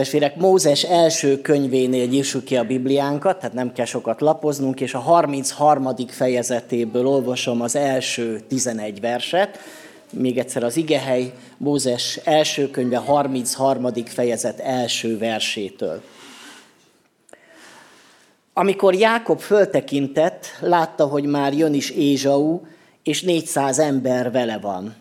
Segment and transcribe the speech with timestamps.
[0.00, 4.98] Testvérek, Mózes első könyvénél nyissuk ki a Bibliánkat, tehát nem kell sokat lapoznunk, és a
[4.98, 5.86] 33.
[6.08, 9.58] fejezetéből olvasom az első 11 verset.
[10.12, 13.86] Még egyszer az igehely, Mózes első könyve 33.
[14.04, 16.02] fejezet első versétől.
[18.52, 22.60] Amikor Jákob föltekintett, látta, hogy már jön is Ézsau,
[23.02, 24.94] és 400 ember vele van.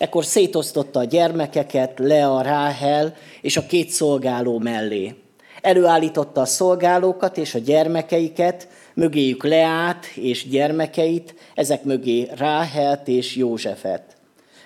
[0.00, 5.14] Ekkor szétosztotta a gyermekeket Lea, Ráhel és a két szolgáló mellé.
[5.60, 14.16] Előállította a szolgálókat és a gyermekeiket, mögéjük Leát és gyermekeit, ezek mögé Ráhelt és Józsefet.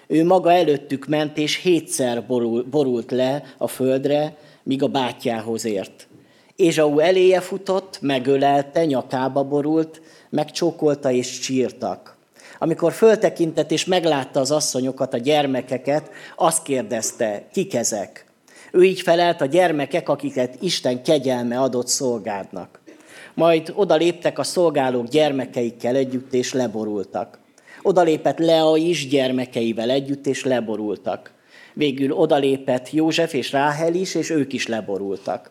[0.06, 2.26] Ő maga előttük ment, és hétszer
[2.70, 6.08] borult le a földre, míg a bátyjához ért.
[6.56, 12.13] Ézsau eléje futott, megölelte, nyakába borult, megcsókolta és csírtak.
[12.64, 18.26] Amikor föltekintett és meglátta az asszonyokat, a gyermekeket, azt kérdezte, kik ezek?
[18.72, 22.80] Ő így felelt a gyermekek, akiket Isten kegyelme adott szolgádnak.
[23.34, 27.38] Majd odaléptek a szolgálók gyermekeikkel együtt, és leborultak.
[27.82, 31.32] Odalépett Lea is gyermekeivel együtt, és leborultak.
[31.74, 35.50] Végül odalépett József és Ráhel is, és ők is leborultak.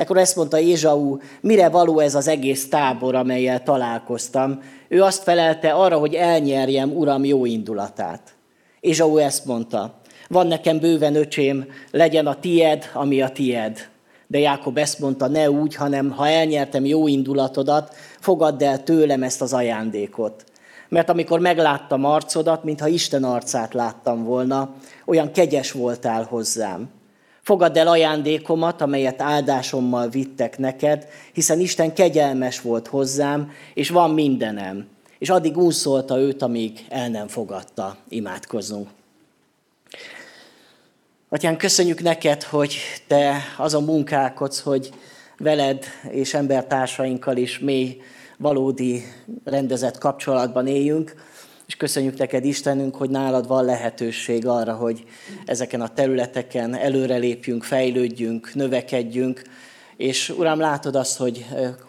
[0.00, 4.62] Ekkor ezt mondta Ézsau, mire való ez az egész tábor, amelyel találkoztam.
[4.88, 8.34] Ő azt felelte arra, hogy elnyerjem uram jó indulatát.
[8.80, 9.94] Ézsau ezt mondta,
[10.28, 13.88] van nekem bőven öcsém, legyen a tied, ami a tied.
[14.26, 19.42] De Jákob ezt mondta, ne úgy, hanem ha elnyertem jó indulatodat, fogadd el tőlem ezt
[19.42, 20.44] az ajándékot.
[20.88, 24.74] Mert amikor megláttam arcodat, mintha Isten arcát láttam volna,
[25.06, 26.99] olyan kegyes voltál hozzám.
[27.42, 34.88] Fogadd el ajándékomat, amelyet áldásommal vittek neked, hiszen Isten kegyelmes volt hozzám, és van mindenem.
[35.18, 37.96] És addig úszolta őt, amíg el nem fogadta.
[38.08, 38.88] Imádkozzunk.
[41.28, 44.90] Atyán, köszönjük neked, hogy te azon munkálkodsz, hogy
[45.38, 48.00] veled és embertársainkkal is mély,
[48.38, 49.02] valódi,
[49.44, 51.14] rendezett kapcsolatban éljünk
[51.70, 55.04] és köszönjük neked, Istenünk, hogy nálad van lehetőség arra, hogy
[55.46, 59.42] ezeken a területeken előrelépjünk, fejlődjünk, növekedjünk,
[59.96, 61.46] és Uram, látod azt, hogy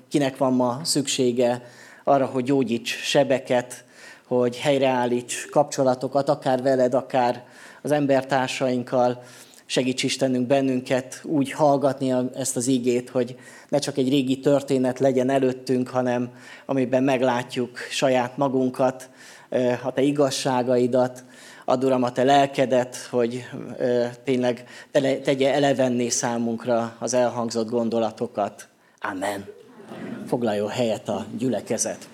[0.10, 1.62] kinek van ma szüksége
[2.04, 3.84] arra, hogy gyógyíts sebeket,
[4.28, 7.44] hogy helyreállíts kapcsolatokat, akár veled, akár
[7.82, 9.24] az embertársainkkal.
[9.66, 13.36] Segíts Istenünk bennünket úgy hallgatni ezt az ígét, hogy
[13.70, 16.30] ne csak egy régi történet legyen előttünk, hanem
[16.66, 19.10] amiben meglátjuk saját magunkat,
[19.84, 21.24] a te igazságaidat,
[21.66, 23.46] ad Uram a te lelkedet, hogy
[24.24, 24.66] tényleg
[25.24, 28.68] tegye elevenné számunkra az elhangzott gondolatokat.
[29.00, 29.46] Amen.
[30.28, 32.08] Foglaljon helyet a gyülekezet.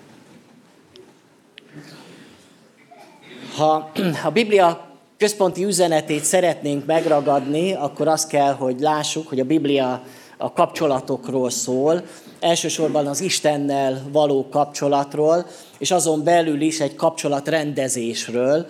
[3.56, 3.90] Ha
[4.24, 4.86] a Biblia
[5.18, 10.02] központi üzenetét szeretnénk megragadni, akkor azt kell, hogy lássuk, hogy a Biblia
[10.36, 12.02] a kapcsolatokról szól,
[12.40, 15.46] elsősorban az Istennel való kapcsolatról,
[15.78, 18.66] és azon belül is egy kapcsolatrendezésről,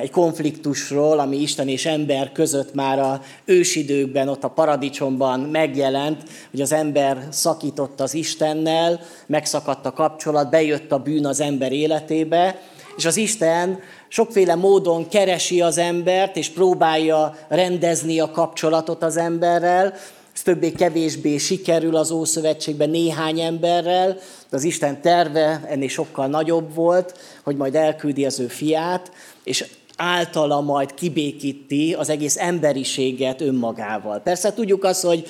[0.00, 6.60] egy konfliktusról, ami Isten és ember között már a ősidőkben, ott a paradicsomban megjelent, hogy
[6.60, 12.60] az ember szakított az Istennel, megszakadt a kapcsolat, bejött a bűn az ember életébe,
[12.96, 13.78] és az Isten
[14.08, 19.94] sokféle módon keresi az embert, és próbálja rendezni a kapcsolatot az emberrel,
[20.38, 24.12] ez többé-kevésbé sikerül az Ószövetségben néhány emberrel,
[24.50, 29.12] de az Isten terve ennél sokkal nagyobb volt, hogy majd elküldi az ő fiát,
[29.44, 29.64] és
[29.96, 34.20] általa majd kibékíti az egész emberiséget önmagával.
[34.20, 35.26] Persze tudjuk azt, hogy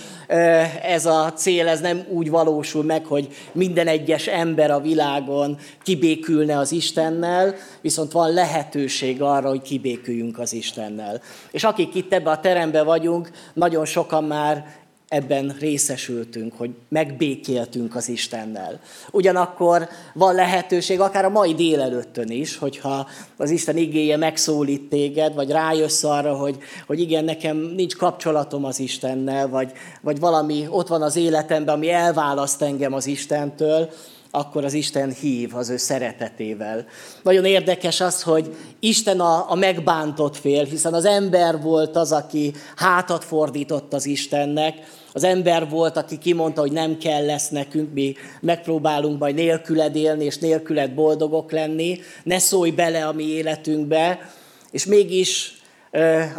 [0.82, 6.58] ez a cél ez nem úgy valósul meg, hogy minden egyes ember a világon kibékülne
[6.58, 11.20] az Istennel, viszont van lehetőség arra, hogy kibéküljünk az Istennel.
[11.50, 18.08] És akik itt ebbe a terembe vagyunk, nagyon sokan már ebben részesültünk, hogy megbékéltünk az
[18.08, 18.80] Istennel.
[19.10, 25.50] Ugyanakkor van lehetőség, akár a mai délelőttön is, hogyha az Isten igéje megszólít téged, vagy
[25.50, 31.02] rájössz arra, hogy, hogy igen, nekem nincs kapcsolatom az Istennel, vagy, vagy valami ott van
[31.02, 33.90] az életemben, ami elválaszt engem az Istentől,
[34.30, 36.86] akkor az Isten hív az ő szeretetével.
[37.22, 42.52] Nagyon érdekes az, hogy Isten a, a megbántott fél, hiszen az ember volt az, aki
[42.76, 44.74] hátat fordított az Istennek,
[45.12, 50.24] az ember volt, aki kimondta, hogy nem kell lesz nekünk, mi megpróbálunk majd nélküled élni,
[50.24, 54.30] és nélküled boldogok lenni, ne szólj bele a mi életünkbe,
[54.70, 55.52] és mégis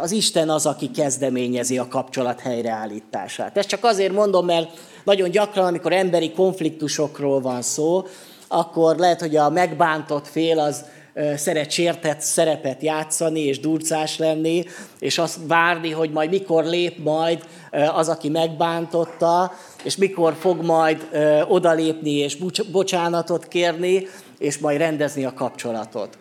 [0.00, 3.56] az Isten az, aki kezdeményezi a kapcsolat helyreállítását.
[3.56, 4.70] Ezt csak azért mondom, mert
[5.04, 8.04] nagyon gyakran, amikor emberi konfliktusokról van szó,
[8.48, 10.84] akkor lehet, hogy a megbántott fél az
[11.36, 14.64] szeret sértett szerepet játszani, és durcás lenni,
[14.98, 17.44] és azt várni, hogy majd mikor lép majd
[17.94, 19.52] az, aki megbántotta,
[19.82, 21.08] és mikor fog majd
[21.48, 22.38] odalépni és
[22.72, 24.06] bocsánatot kérni,
[24.38, 26.18] és majd rendezni a kapcsolatot.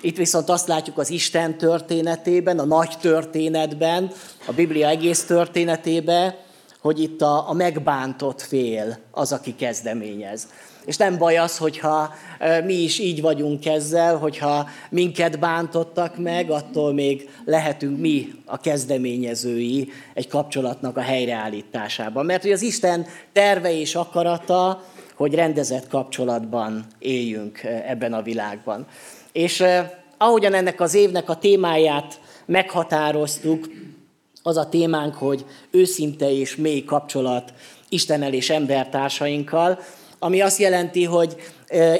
[0.00, 4.12] Itt viszont azt látjuk az Isten történetében, a nagy történetben,
[4.46, 6.34] a Biblia egész történetében,
[6.80, 10.48] hogy itt a, megbántott fél az, aki kezdeményez.
[10.84, 12.14] És nem baj az, hogyha
[12.64, 19.88] mi is így vagyunk ezzel, hogyha minket bántottak meg, attól még lehetünk mi a kezdeményezői
[20.14, 22.24] egy kapcsolatnak a helyreállításában.
[22.24, 24.84] Mert hogy az Isten terve és akarata,
[25.14, 28.86] hogy rendezett kapcsolatban éljünk ebben a világban.
[29.32, 29.64] És
[30.18, 33.68] ahogyan ennek az évnek a témáját meghatároztuk,
[34.42, 37.52] az a témánk, hogy őszinte és mély kapcsolat
[37.88, 39.78] Istennel és embertársainkkal,
[40.22, 41.36] ami azt jelenti, hogy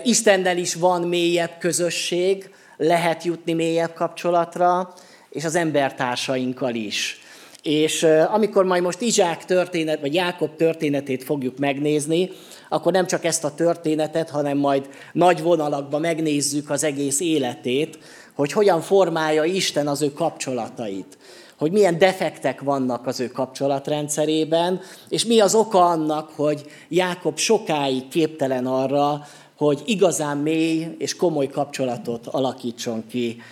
[0.04, 4.94] Istennel is van mélyebb közösség, lehet jutni mélyebb kapcsolatra,
[5.30, 7.20] és az embertársainkkal is.
[7.62, 8.02] És
[8.32, 12.30] amikor majd most Izsák történet, vagy Jákob történetét fogjuk megnézni,
[12.68, 17.98] akkor nem csak ezt a történetet, hanem majd nagy vonalakban megnézzük az egész életét,
[18.34, 21.18] hogy hogyan formálja Isten az ő kapcsolatait
[21.60, 28.08] hogy milyen defektek vannak az ő kapcsolatrendszerében, és mi az oka annak, hogy Jákob sokáig
[28.08, 29.26] képtelen arra,
[29.56, 33.42] hogy igazán mély és komoly kapcsolatot alakítson ki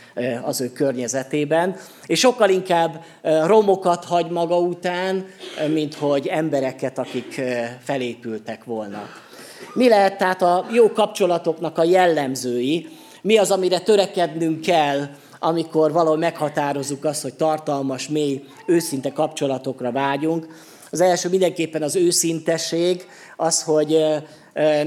[0.43, 1.77] az ő környezetében,
[2.07, 5.27] és sokkal inkább romokat hagy maga után,
[5.73, 7.41] mint hogy embereket, akik
[7.83, 9.03] felépültek volna.
[9.75, 12.89] Mi lehet tehát a jó kapcsolatoknak a jellemzői,
[13.23, 20.47] mi az, amire törekednünk kell, amikor valahol meghatározzuk azt, hogy tartalmas, mély, őszinte kapcsolatokra vágyunk.
[20.91, 23.07] Az első mindenképpen az őszintesség,
[23.37, 24.05] az, hogy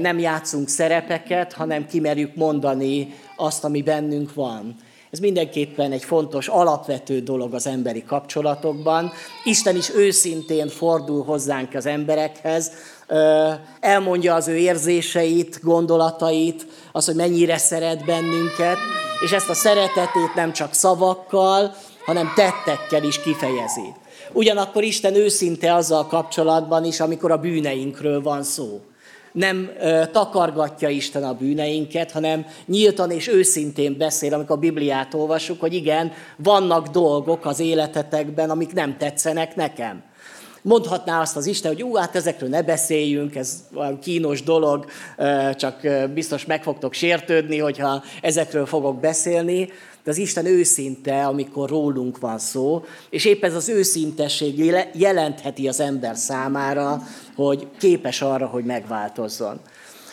[0.00, 4.76] nem játszunk szerepeket, hanem kimerjük mondani azt, ami bennünk van.
[5.10, 9.12] Ez mindenképpen egy fontos, alapvető dolog az emberi kapcsolatokban.
[9.44, 12.72] Isten is őszintén fordul hozzánk az emberekhez,
[13.80, 18.76] elmondja az ő érzéseit, gondolatait, az, hogy mennyire szeret bennünket,
[19.22, 21.74] és ezt a szeretetét nem csak szavakkal,
[22.04, 23.94] hanem tettekkel is kifejezi.
[24.32, 28.80] Ugyanakkor Isten őszinte azzal kapcsolatban is, amikor a bűneinkről van szó.
[29.32, 35.60] Nem ö, takargatja Isten a bűneinket, hanem nyíltan és őszintén beszél, amikor a Bibliát olvassuk,
[35.60, 40.02] hogy igen, vannak dolgok az életetekben, amik nem tetszenek nekem.
[40.62, 44.84] Mondhatná azt az Isten, hogy ú, hát ezekről ne beszéljünk, ez valami kínos dolog,
[45.56, 45.80] csak
[46.14, 49.68] biztos meg fogtok sértődni, hogyha ezekről fogok beszélni.
[50.04, 55.80] De az Isten őszinte, amikor rólunk van szó, és épp ez az őszintesség jelentheti az
[55.80, 57.02] ember számára,
[57.36, 59.60] hogy képes arra, hogy megváltozzon.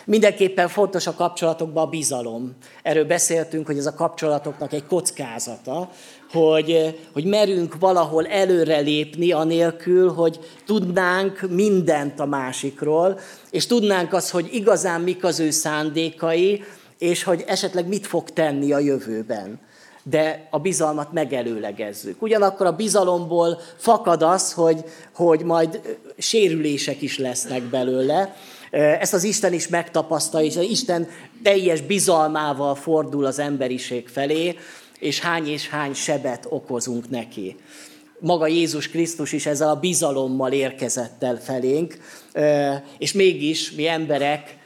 [0.06, 2.56] Mindenképpen fontos a kapcsolatokban a bizalom.
[2.84, 5.90] Erről beszéltünk, hogy ez a kapcsolatoknak egy kockázata,
[6.31, 13.20] hogy, hogy merünk valahol előrelépni anélkül, hogy tudnánk mindent a másikról,
[13.52, 16.64] és tudnánk azt, hogy igazán mik az ő szándékai,
[16.98, 19.60] és hogy esetleg mit fog tenni a jövőben.
[20.04, 22.22] De a bizalmat megelőlegezzük.
[22.22, 24.84] Ugyanakkor a bizalomból fakad az, hogy,
[25.14, 28.36] hogy majd sérülések is lesznek belőle,
[28.72, 31.08] ezt az Isten is megtapasztalja, és az Isten
[31.44, 34.56] teljes bizalmával fordul az emberiség felé,
[35.00, 37.56] és hány és hány sebet okozunk neki.
[38.20, 41.98] Maga Jézus Krisztus is ezzel a bizalommal érkezett el felénk,
[42.98, 44.58] és mégis mi emberek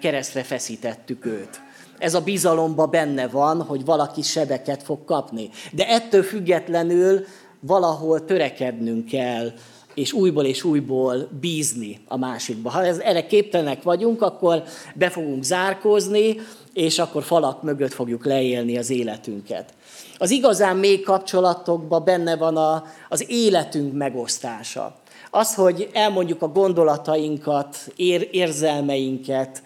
[0.00, 1.60] keresztre feszítettük őt.
[1.98, 5.50] Ez a bizalomba benne van, hogy valaki sebeket fog kapni.
[5.72, 7.24] De ettől függetlenül
[7.60, 9.52] valahol törekednünk kell
[9.94, 12.70] és újból és újból bízni a másikba.
[12.70, 14.62] Ha ez, erre képtelenek vagyunk, akkor
[14.94, 16.36] be fogunk zárkózni,
[16.72, 19.74] és akkor falak mögött fogjuk leélni az életünket.
[20.18, 24.96] Az igazán mély kapcsolatokban benne van a, az életünk megosztása.
[25.30, 29.62] Az, hogy elmondjuk a gondolatainkat, ér, érzelmeinket,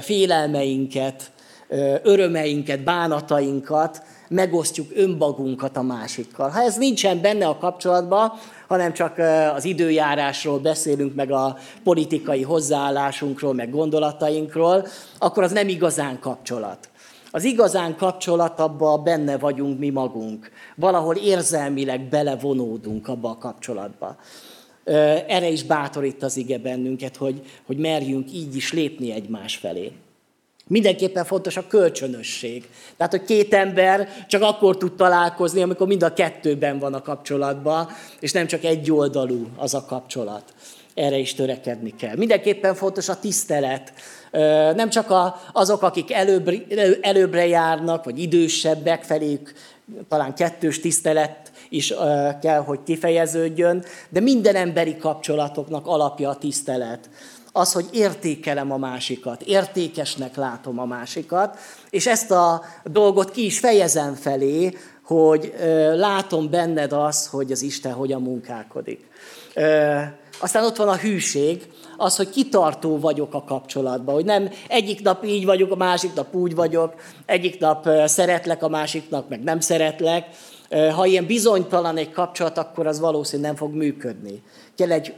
[0.00, 1.30] félelmeinket,
[2.02, 6.48] örömeinket, bánatainkat, megosztjuk önmagunkat a másikkal.
[6.48, 8.32] Ha ez nincsen benne a kapcsolatban,
[8.68, 9.18] hanem csak
[9.54, 14.86] az időjárásról beszélünk, meg a politikai hozzáállásunkról, meg gondolatainkról,
[15.18, 16.88] akkor az nem igazán kapcsolat.
[17.30, 20.50] Az igazán kapcsolat abba benne vagyunk mi magunk.
[20.76, 24.16] Valahol érzelmileg belevonódunk abba a kapcsolatba.
[25.26, 29.92] Erre is bátorít az ige bennünket, hogy, hogy merjünk így is lépni egymás felé.
[30.68, 32.68] Mindenképpen fontos a kölcsönösség.
[32.96, 37.88] Tehát, hogy két ember csak akkor tud találkozni, amikor mind a kettőben van a kapcsolatban,
[38.20, 40.54] és nem csak egy oldalú az a kapcsolat.
[40.94, 42.16] erre is törekedni kell.
[42.16, 43.92] Mindenképpen fontos a tisztelet.
[44.74, 45.14] Nem csak
[45.52, 46.50] azok, akik előbb,
[47.00, 49.52] előbbre járnak, vagy idősebbek feléjük,
[50.08, 51.94] talán kettős tisztelet is
[52.40, 57.10] kell, hogy kifejeződjön, de minden emberi kapcsolatoknak alapja a tisztelet.
[57.56, 61.58] Az, hogy értékelem a másikat, értékesnek látom a másikat,
[61.90, 65.54] és ezt a dolgot ki is fejezem felé, hogy
[65.94, 69.06] látom benned az, hogy az Isten hogyan munkálkodik.
[70.40, 75.24] Aztán ott van a hűség, az, hogy kitartó vagyok a kapcsolatban, hogy nem egyik nap
[75.24, 76.94] így vagyok, a másik nap úgy vagyok,
[77.26, 80.26] egyik nap szeretlek, a másiknak meg nem szeretlek.
[80.94, 84.42] Ha ilyen bizonytalan egy kapcsolat, akkor az valószínűleg nem fog működni.
[84.76, 85.14] Kell egy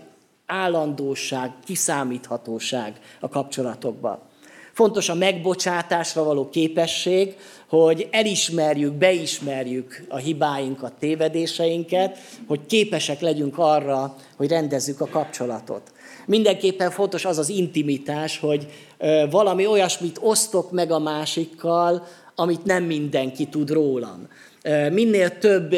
[0.46, 4.18] állandóság, kiszámíthatóság a kapcsolatokban.
[4.72, 7.36] Fontos a megbocsátásra való képesség,
[7.68, 15.92] hogy elismerjük, beismerjük a hibáinkat, tévedéseinket, hogy képesek legyünk arra, hogy rendezzük a kapcsolatot.
[16.26, 18.66] Mindenképpen fontos az az intimitás, hogy
[19.30, 24.28] valami olyasmit osztok meg a másikkal, amit nem mindenki tud rólam.
[24.90, 25.76] Minél több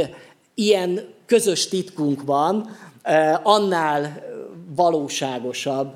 [0.55, 2.77] ilyen közös titkunk van,
[3.43, 4.27] annál
[4.77, 5.93] valóságosabb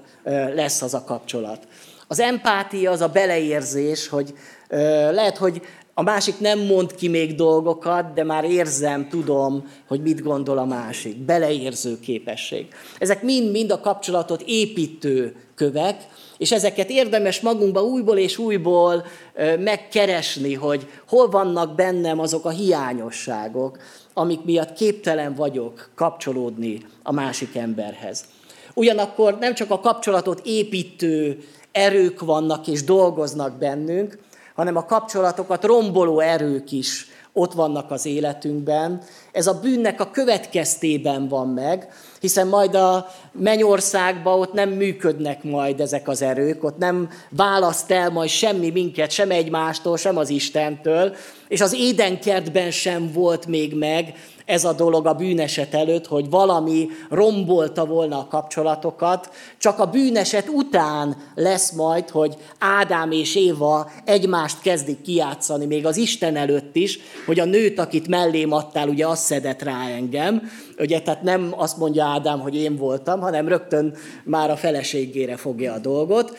[0.55, 1.69] lesz az a kapcsolat.
[2.09, 4.35] Az empátia az a beleérzés, hogy
[5.11, 5.63] lehet, hogy
[5.95, 10.65] a másik nem mond ki még dolgokat, de már érzem, tudom, hogy mit gondol a
[10.65, 11.17] másik.
[11.17, 12.67] Beleérző képesség.
[12.99, 16.07] Ezek mind-mind a kapcsolatot építő kövek,
[16.39, 19.05] és ezeket érdemes magunkba újból és újból
[19.59, 23.79] megkeresni, hogy hol vannak bennem azok a hiányosságok,
[24.15, 28.25] amik miatt képtelen vagyok kapcsolódni a másik emberhez.
[28.75, 31.39] Ugyanakkor nem csak a kapcsolatot építő
[31.73, 34.19] erők vannak és dolgoznak bennünk,
[34.55, 39.03] hanem a kapcsolatokat romboló erők is ott vannak az életünkben.
[39.33, 41.89] Ez a bűnnek a következtében van meg,
[42.21, 48.11] hiszen majd a mennyországban ott nem működnek majd ezek az erők, ott nem választ el
[48.11, 51.17] majd semmi minket, sem egymástól, sem az Istentől,
[51.49, 54.15] és az édenkertben sem volt még meg
[54.53, 60.49] ez a dolog a bűneset előtt, hogy valami rombolta volna a kapcsolatokat, csak a bűneset
[60.49, 66.99] után lesz majd, hogy Ádám és Éva egymást kezdik kiátszani, még az Isten előtt is,
[67.27, 70.43] hogy a nőt, akit mellém adtál, ugye azt szedett rá engem,
[70.79, 73.95] ugye, tehát nem azt mondja Ádám, hogy én voltam, hanem rögtön
[74.25, 76.37] már a feleségére fogja a dolgot.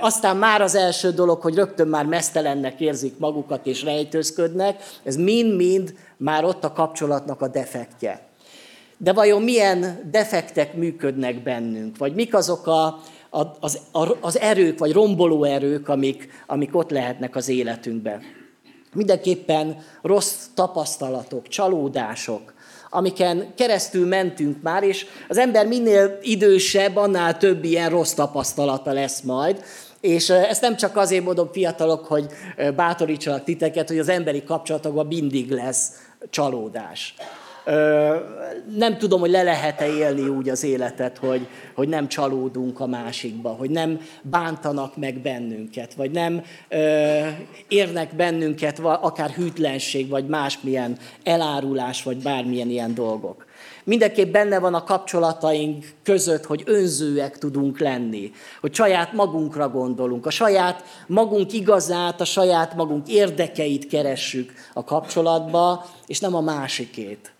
[0.00, 5.94] Aztán már az első dolog, hogy rögtön már mesztelennek érzik magukat és rejtőzködnek, ez mind-mind
[6.24, 8.20] már ott a kapcsolatnak a defektje.
[8.96, 11.98] De vajon milyen defektek működnek bennünk?
[11.98, 13.00] Vagy mik azok a,
[13.60, 13.78] az,
[14.20, 18.22] az erők, vagy romboló erők, amik, amik ott lehetnek az életünkben?
[18.94, 22.54] Mindenképpen rossz tapasztalatok, csalódások,
[22.90, 29.20] amiken keresztül mentünk már, és az ember minél idősebb, annál több ilyen rossz tapasztalata lesz
[29.20, 29.64] majd.
[30.00, 32.26] És ezt nem csak azért mondom fiatalok, hogy
[32.76, 35.92] bátorítsanak titeket, hogy az emberi kapcsolatokban mindig lesz
[36.30, 37.14] csalódás.
[38.76, 43.48] Nem tudom, hogy le lehet-e élni úgy az életet, hogy, hogy nem csalódunk a másikba,
[43.48, 47.20] hogy nem bántanak meg bennünket, vagy nem ö,
[47.68, 53.46] érnek bennünket akár hűtlenség, vagy másmilyen elárulás, vagy bármilyen ilyen dolgok.
[53.84, 60.30] Mindenképp benne van a kapcsolataink között, hogy önzőek tudunk lenni, hogy saját magunkra gondolunk, a
[60.30, 67.32] saját magunk igazát, a saját magunk érdekeit keressük a kapcsolatba, és nem a másikét.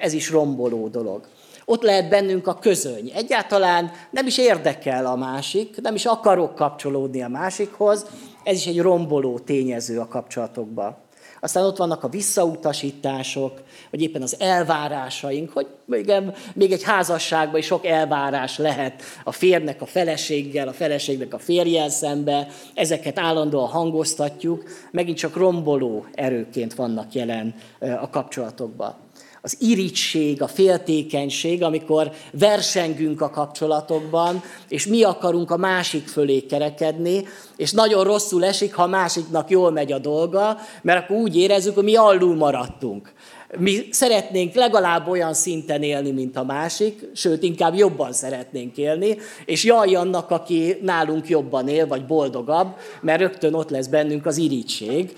[0.00, 1.26] Ez is romboló dolog.
[1.64, 3.10] Ott lehet bennünk a közöny.
[3.14, 8.06] Egyáltalán nem is érdekel a másik, nem is akarok kapcsolódni a másikhoz,
[8.44, 10.96] ez is egy romboló tényező a kapcsolatokban.
[11.40, 16.12] Aztán ott vannak a visszautasítások, vagy éppen az elvárásaink, hogy még,
[16.54, 21.88] még egy házasságban is sok elvárás lehet a férnek a feleséggel, a feleségnek a férjel
[21.88, 28.94] szembe, ezeket állandóan hangoztatjuk, megint csak romboló erőként vannak jelen a kapcsolatokban
[29.42, 37.24] az irigység, a féltékenység, amikor versengünk a kapcsolatokban, és mi akarunk a másik fölé kerekedni,
[37.56, 41.74] és nagyon rosszul esik, ha a másiknak jól megy a dolga, mert akkor úgy érezzük,
[41.74, 43.12] hogy mi alul maradtunk.
[43.58, 49.64] Mi szeretnénk legalább olyan szinten élni, mint a másik, sőt, inkább jobban szeretnénk élni, és
[49.64, 55.16] jaj annak, aki nálunk jobban él, vagy boldogabb, mert rögtön ott lesz bennünk az irigység,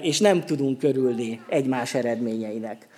[0.00, 2.88] és nem tudunk körülni egymás eredményeinek.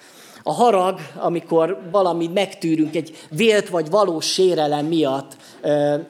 [0.42, 5.36] A harag, amikor valami megtűrünk, egy vélt vagy valós sérelem miatt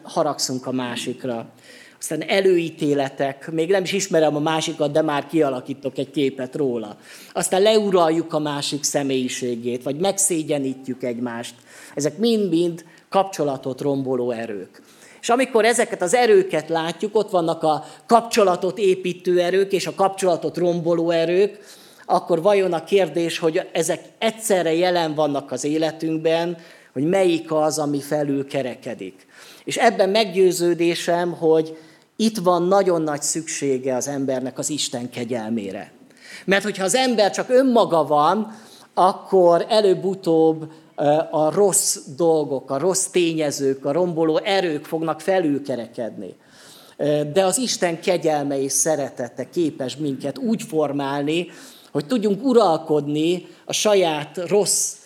[0.03, 1.47] haragszunk a másikra.
[2.01, 6.97] Aztán előítéletek, még nem is ismerem a másikat, de már kialakítok egy képet róla.
[7.33, 11.55] Aztán leuraljuk a másik személyiségét, vagy megszégyenítjük egymást.
[11.95, 14.83] Ezek mind-mind kapcsolatot romboló erők.
[15.21, 20.57] És amikor ezeket az erőket látjuk, ott vannak a kapcsolatot építő erők és a kapcsolatot
[20.57, 21.59] romboló erők,
[22.11, 26.57] akkor vajon a kérdés, hogy ezek egyszerre jelen vannak az életünkben,
[26.93, 29.27] hogy melyik az, ami felül kerekedik.
[29.65, 31.77] És ebben meggyőződésem, hogy
[32.17, 35.93] itt van nagyon nagy szüksége az embernek az Isten kegyelmére.
[36.45, 38.55] Mert hogyha az ember csak önmaga van,
[38.95, 40.73] akkor előbb-utóbb
[41.31, 46.35] a rossz dolgok, a rossz tényezők, a romboló erők fognak felülkerekedni.
[47.33, 51.47] De az Isten kegyelme és szeretete képes minket úgy formálni,
[51.93, 54.97] hogy tudjunk uralkodni a saját rossz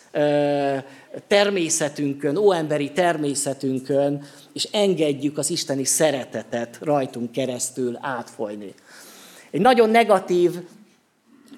[1.27, 8.75] természetünkön, óemberi természetünkön, és engedjük az isteni szeretetet rajtunk keresztül átfolyni.
[9.51, 10.53] Egy nagyon negatív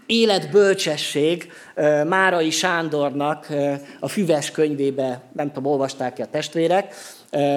[0.06, 1.52] életbölcsesség
[2.06, 3.46] Márai Sándornak
[4.00, 6.94] a Füves könyvébe, nem tudom, olvasták-e a testvérek,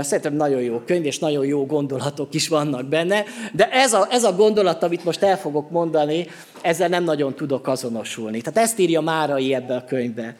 [0.01, 4.23] Szerintem nagyon jó könyv, és nagyon jó gondolatok is vannak benne, de ez a, ez
[4.23, 6.27] a gondolat, amit most el fogok mondani,
[6.61, 8.41] ezzel nem nagyon tudok azonosulni.
[8.41, 10.35] Tehát ezt írja Márai ebbe a könyvbe.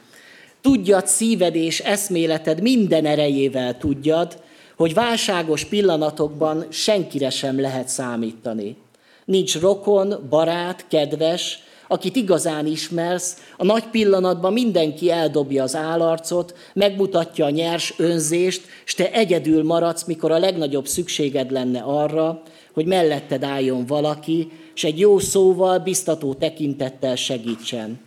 [0.62, 4.38] Tudjad szíved és eszméleted minden erejével tudjad,
[4.78, 8.76] hogy válságos pillanatokban senkire sem lehet számítani.
[9.26, 17.46] Nincs rokon, barát, kedves, akit igazán ismersz, a nagy pillanatban mindenki eldobja az állarcot, megmutatja
[17.46, 22.42] a nyers önzést, és te egyedül maradsz, mikor a legnagyobb szükséged lenne arra,
[22.74, 28.00] hogy melletted álljon valaki, és egy jó szóval, biztató tekintettel segítsen.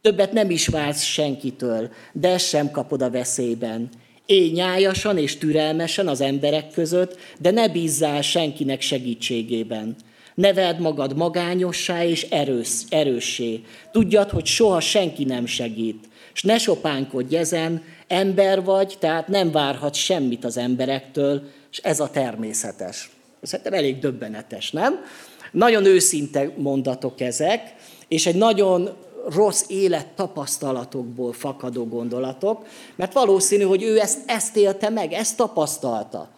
[0.00, 3.88] Többet nem is vársz senkitől, de ezt sem kapod a veszélyben.
[4.26, 9.96] Élj nyájasan és türelmesen az emberek között, de ne bízzál senkinek segítségében.
[10.40, 13.60] Neveld magad magányossá és erős, erőssé.
[13.92, 16.08] Tudjad, hogy soha senki nem segít.
[16.34, 22.10] És ne sopánkodj ezen, ember vagy, tehát nem várhat semmit az emberektől, és ez a
[22.10, 23.10] természetes.
[23.42, 25.04] Szerintem elég döbbenetes, nem?
[25.52, 27.74] Nagyon őszinte mondatok ezek,
[28.08, 28.96] és egy nagyon
[29.28, 36.28] rossz élet tapasztalatokból fakadó gondolatok, mert valószínű, hogy ő ezt, ezt élte meg, ezt tapasztalta.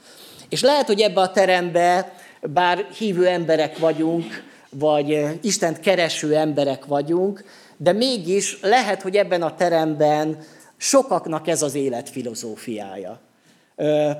[0.49, 2.13] És lehet, hogy ebbe a terembe
[2.51, 4.25] bár hívő emberek vagyunk,
[4.71, 7.45] vagy eh, Istent kereső emberek vagyunk,
[7.77, 10.39] de mégis lehet, hogy ebben a teremben
[10.77, 13.21] sokaknak ez az élet filozófiája.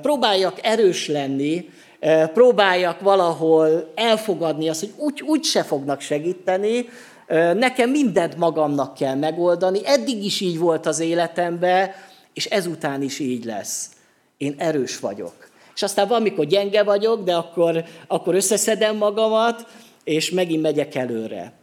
[0.01, 1.69] Próbáljak erős lenni,
[2.33, 6.85] próbáljak valahol elfogadni azt, hogy úgy, úgy se fognak segíteni,
[7.53, 11.91] nekem mindent magamnak kell megoldani, eddig is így volt az életemben,
[12.33, 13.89] és ezután is így lesz.
[14.37, 15.49] Én erős vagyok.
[15.75, 19.67] És aztán valamikor gyenge vagyok, de akkor, akkor összeszedem magamat,
[20.03, 21.53] és megint megyek előre.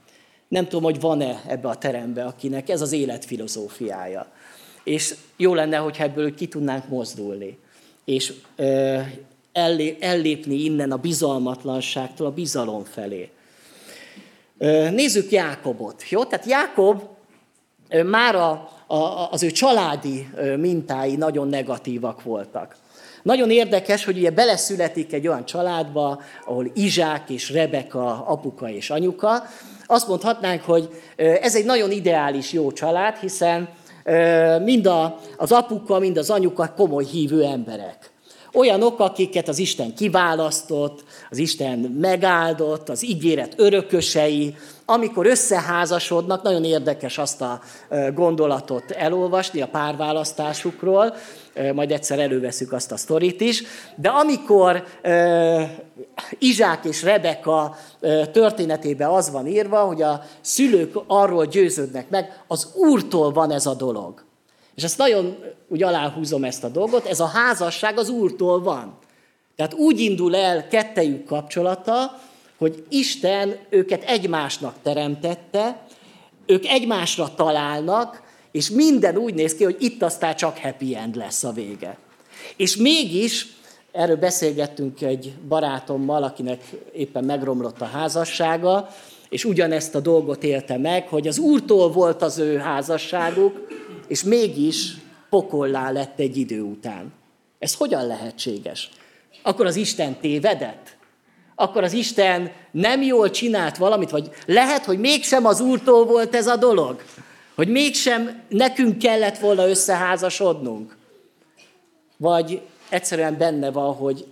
[0.49, 4.27] Nem tudom, hogy van-e ebbe a terembe, akinek ez az élet filozófiája.
[4.85, 7.59] És jó lenne, hogyha ebből ki tudnánk mozdulni.
[8.05, 8.99] És ö,
[10.01, 13.31] ellépni innen a bizalmatlanságtól a bizalom felé.
[14.91, 16.09] Nézzük Jákobot.
[16.09, 16.25] Jó?
[16.25, 17.03] Tehát Jákob
[18.05, 22.77] már a, a, az ő családi mintái nagyon negatívak voltak.
[23.23, 29.43] Nagyon érdekes, hogy ugye beleszületik egy olyan családba, ahol Izsák és Rebeka apuka és anyuka.
[29.87, 33.69] Azt mondhatnánk, hogy ez egy nagyon ideális jó család, hiszen
[34.65, 34.91] mind
[35.37, 38.10] az apuka, mind az anyuka komoly hívő emberek.
[38.53, 47.19] Olyanok, akiket az Isten kiválasztott, az Isten megáldott, az ígéret örökösei, amikor összeházasodnak, nagyon érdekes
[47.19, 47.61] azt a
[48.15, 51.15] gondolatot elolvasni a párválasztásukról,
[51.75, 53.63] majd egyszer előveszük azt a sztorit is,
[53.97, 54.85] de amikor
[56.39, 57.77] Izsák és Rebeka
[58.33, 63.75] történetében az van írva, hogy a szülők arról győződnek meg, az Úrtól van ez a
[63.75, 64.29] dolog.
[64.81, 65.37] És ezt nagyon
[65.69, 68.99] úgy aláhúzom ezt a dolgot, ez a házasság az Úrtól van.
[69.57, 72.21] Tehát úgy indul el kettejük kapcsolata,
[72.59, 75.87] hogy Isten őket egymásnak teremtette,
[76.47, 81.45] ők egymásra találnak, és minden úgy néz ki, hogy itt aztán csak happy end lesz
[81.45, 81.97] a vége.
[82.57, 83.47] És mégis,
[83.93, 86.63] erről beszélgettünk egy barátommal, akinek
[86.93, 88.89] éppen megromlott a házassága,
[89.29, 93.70] és ugyanezt a dolgot élte meg, hogy az úrtól volt az ő házasságuk,
[94.11, 94.95] és mégis
[95.29, 97.13] pokollá lett egy idő után.
[97.59, 98.91] Ez hogyan lehetséges?
[99.43, 100.97] Akkor az Isten tévedett?
[101.55, 104.11] Akkor az Isten nem jól csinált valamit?
[104.11, 107.03] Vagy lehet, hogy mégsem az Úrtól volt ez a dolog?
[107.55, 110.97] Hogy mégsem nekünk kellett volna összeházasodnunk?
[112.17, 114.27] Vagy egyszerűen benne van, hogy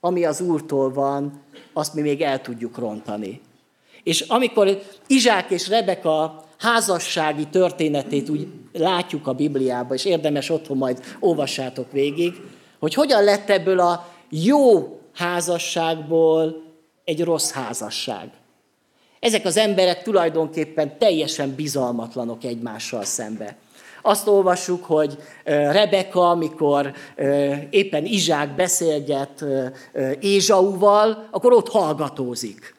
[0.00, 1.42] ami az Úrtól van,
[1.72, 3.40] azt mi még el tudjuk rontani.
[4.02, 11.02] És amikor Izsák és Rebeka házassági történetét úgy látjuk a Bibliában, és érdemes otthon majd
[11.20, 12.34] olvassátok végig,
[12.78, 16.62] hogy hogyan lett ebből a jó házasságból
[17.04, 18.30] egy rossz házasság.
[19.20, 23.56] Ezek az emberek tulajdonképpen teljesen bizalmatlanok egymással szembe.
[24.02, 26.92] Azt olvassuk, hogy Rebeka, amikor
[27.70, 29.44] éppen Izsák beszélget
[30.20, 32.74] Ézsauval, akkor ott hallgatózik.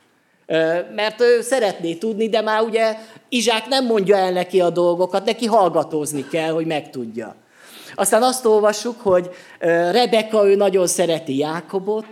[0.96, 2.96] Mert ő szeretné tudni, de már ugye
[3.30, 7.36] Izsák nem mondja el neki a dolgokat, neki hallgatózni kell, hogy megtudja.
[7.96, 9.30] Aztán azt olvassuk, hogy
[9.92, 12.08] Rebeka ő nagyon szereti Jákobot,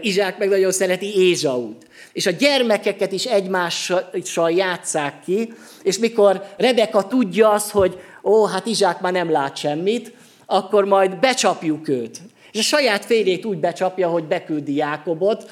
[0.00, 1.86] Izsák meg nagyon szereti Ézsaut.
[2.12, 8.66] És a gyermekeket is egymással játszák ki, és mikor Rebeka tudja azt, hogy ó, hát
[8.66, 10.12] Izsák már nem lát semmit,
[10.46, 12.20] akkor majd becsapjuk őt.
[12.52, 15.50] És a saját férjét úgy becsapja, hogy beküldi Jákobot,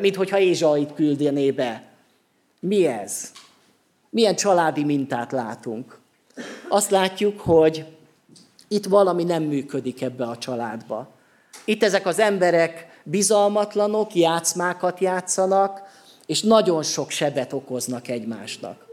[0.00, 1.82] mint hogyha Ézsait küldené be.
[2.60, 3.32] Mi ez?
[4.10, 5.98] Milyen családi mintát látunk?
[6.68, 7.84] Azt látjuk, hogy
[8.68, 11.08] itt valami nem működik ebbe a családba.
[11.64, 15.82] Itt ezek az emberek bizalmatlanok, játszmákat játszanak,
[16.26, 18.86] és nagyon sok sebet okoznak egymásnak.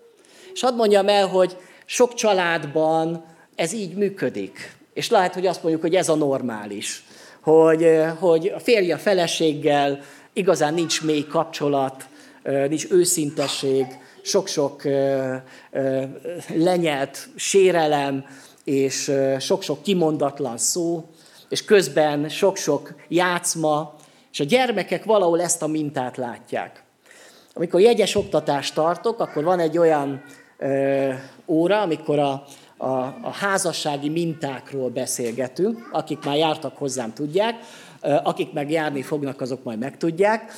[0.54, 3.26] És hadd mondjam el, hogy sok családban
[3.56, 4.76] ez így működik.
[4.94, 7.04] És lehet, hogy azt mondjuk, hogy ez a normális.
[7.42, 10.00] Hogy, hogy a férje a feleséggel
[10.38, 12.08] igazán nincs mély kapcsolat,
[12.44, 13.86] nincs őszintesség,
[14.22, 14.84] sok-sok
[16.56, 18.26] lenyelt sérelem,
[18.64, 21.06] és sok-sok kimondatlan szó,
[21.50, 23.96] és közben sok-sok játszma,
[24.32, 26.84] és a gyermekek valahol ezt a mintát látják.
[27.54, 30.24] Amikor jegyes oktatást tartok, akkor van egy olyan
[30.58, 31.14] ö,
[31.46, 32.44] óra, amikor a,
[32.78, 32.88] a,
[33.22, 37.56] a házassági mintákról beszélgetünk, akik már jártak hozzám tudják,
[38.24, 40.52] akik meg járni fognak, azok majd megtudják.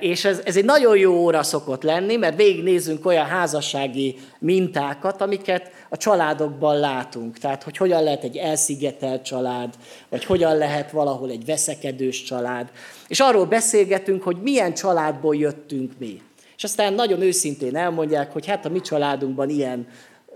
[0.00, 5.70] És ez, ez egy nagyon jó óra szokott lenni, mert végignézünk olyan házassági mintákat, amiket
[5.88, 7.38] a családokban látunk.
[7.38, 9.74] Tehát, hogy hogyan lehet egy elszigetelt család,
[10.08, 12.70] vagy hogyan lehet valahol egy veszekedős család.
[13.08, 16.22] És arról beszélgetünk, hogy milyen családból jöttünk mi.
[16.56, 19.86] És aztán nagyon őszintén elmondják, hogy hát a mi családunkban ilyen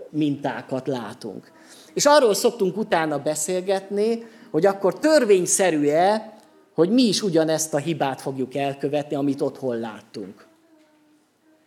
[0.09, 1.51] mintákat látunk.
[1.93, 6.33] És arról szoktunk utána beszélgetni, hogy akkor törvényszerű-e,
[6.73, 10.45] hogy mi is ugyanezt a hibát fogjuk elkövetni, amit otthon láttunk.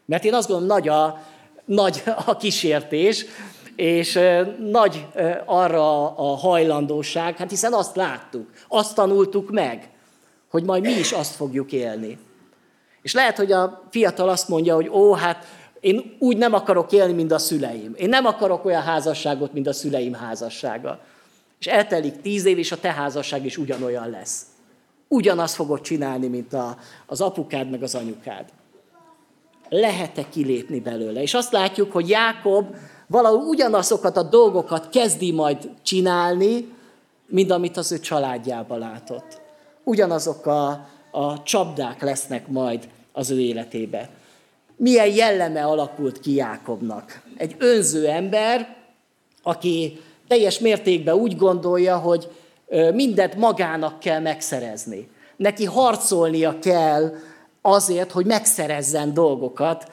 [0.05, 1.23] Mert én azt gondolom, nagy a,
[1.65, 3.27] nagy a kísértés,
[3.77, 4.19] és
[4.59, 5.07] nagy
[5.45, 9.89] arra a hajlandóság, hát hiszen azt láttuk, azt tanultuk meg,
[10.51, 12.19] hogy majd mi is azt fogjuk élni.
[13.03, 15.45] És lehet, hogy a fiatal azt mondja, hogy ó, hát
[15.81, 17.95] én úgy nem akarok élni, mint a szüleim.
[17.97, 21.01] Én nem akarok olyan házasságot, mint a szüleim házassága.
[21.59, 24.47] És eltelik tíz év, és a te házasság is ugyanolyan lesz.
[25.09, 28.45] Ugyanazt fogod csinálni, mint a, az apukád meg az anyukád.
[29.69, 31.23] Lehet-e kilépni belőle?
[31.23, 32.75] És azt látjuk, hogy Jákob
[33.07, 36.75] valahol ugyanazokat a dolgokat kezdi majd csinálni,
[37.27, 39.41] mint amit az ő családjában látott.
[39.85, 40.69] Ugyanazok a,
[41.11, 44.11] a csapdák lesznek majd az ő életébe.
[44.77, 47.23] Milyen jelleme alakult ki Jákobnak?
[47.37, 48.77] Egy önző ember,
[49.43, 52.29] aki teljes mértékben úgy gondolja, hogy
[52.95, 55.09] mindent magának kell megszerezni.
[55.37, 57.15] Neki harcolnia kell
[57.63, 59.91] azért, hogy megszerezzen dolgokat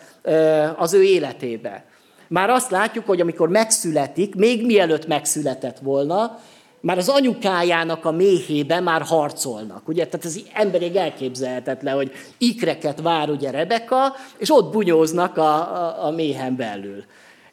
[0.77, 1.85] az ő életébe.
[2.27, 6.39] Már azt látjuk, hogy amikor megszületik, még mielőtt megszületett volna,
[6.83, 9.87] már az anyukájának a méhében már harcolnak.
[9.87, 10.05] Ugye?
[10.05, 16.11] Tehát ez emberig elképzelhetetlen, hogy ikreket vár ugye Rebeka, és ott bunyóznak a, a, a
[16.11, 17.03] méhen belül.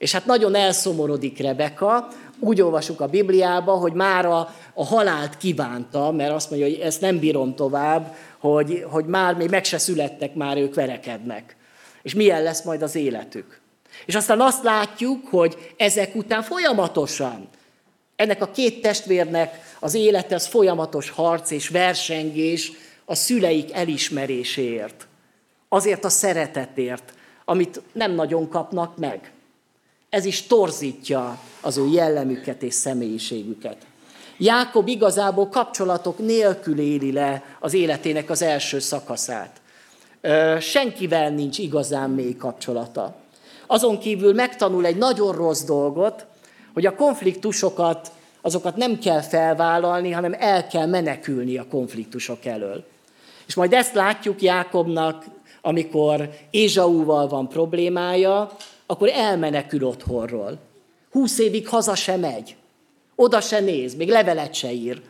[0.00, 2.08] És hát nagyon elszomorodik Rebeka,
[2.38, 7.00] úgy olvasuk a Bibliába, hogy már a, a halált kívánta, mert azt mondja, hogy ezt
[7.00, 11.56] nem bírom tovább, hogy, hogy már még meg se születtek, már ők verekednek.
[12.02, 13.60] És milyen lesz majd az életük.
[14.06, 17.48] És aztán azt látjuk, hogy ezek után folyamatosan
[18.16, 22.72] ennek a két testvérnek az élete az folyamatos harc és versengés
[23.04, 25.06] a szüleik elismeréséért.
[25.68, 29.32] Azért a szeretetért, amit nem nagyon kapnak meg.
[30.10, 33.76] Ez is torzítja az ő jellemüket és személyiségüket.
[34.38, 39.60] Jákob igazából kapcsolatok nélkül éli le az életének az első szakaszát.
[40.60, 43.14] Senkivel nincs igazán mély kapcsolata.
[43.66, 46.26] Azon kívül megtanul egy nagyon rossz dolgot,
[46.74, 52.84] hogy a konfliktusokat, azokat nem kell felvállalni, hanem el kell menekülni a konfliktusok elől.
[53.46, 55.24] És majd ezt látjuk Jákobnak,
[55.60, 58.50] amikor Ézsaúval van problémája,
[58.90, 60.58] akkor elmenekül otthonról.
[61.10, 62.56] Húsz évig haza se megy.
[63.14, 65.02] Oda se néz, még levelet se ír.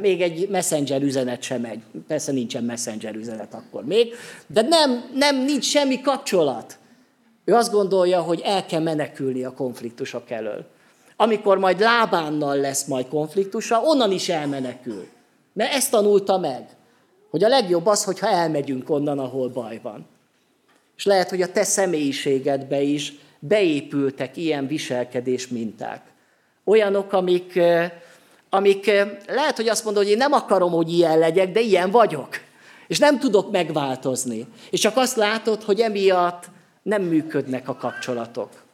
[0.00, 1.82] Még egy messenger üzenet sem megy.
[2.06, 4.14] Persze nincsen messenger üzenet akkor még.
[4.46, 6.78] De nem, nem nincs semmi kapcsolat.
[7.44, 10.66] Ő azt gondolja, hogy el kell menekülni a konfliktusok elől.
[11.16, 15.06] amikor majd lábánnal lesz majd konfliktusa, onnan is elmenekül.
[15.52, 16.68] Mert ezt tanulta meg,
[17.30, 20.06] hogy a legjobb az, hogyha elmegyünk onnan, ahol baj van.
[20.96, 26.02] És lehet, hogy a te személyiségedbe is beépültek ilyen viselkedés minták.
[26.64, 27.60] Olyanok, amik,
[28.50, 28.86] amik
[29.26, 32.28] lehet, hogy azt mondod, hogy én nem akarom, hogy ilyen legyek, de ilyen vagyok.
[32.86, 34.46] És nem tudok megváltozni.
[34.70, 36.44] És csak azt látod, hogy emiatt
[36.82, 38.64] nem működnek a kapcsolatok.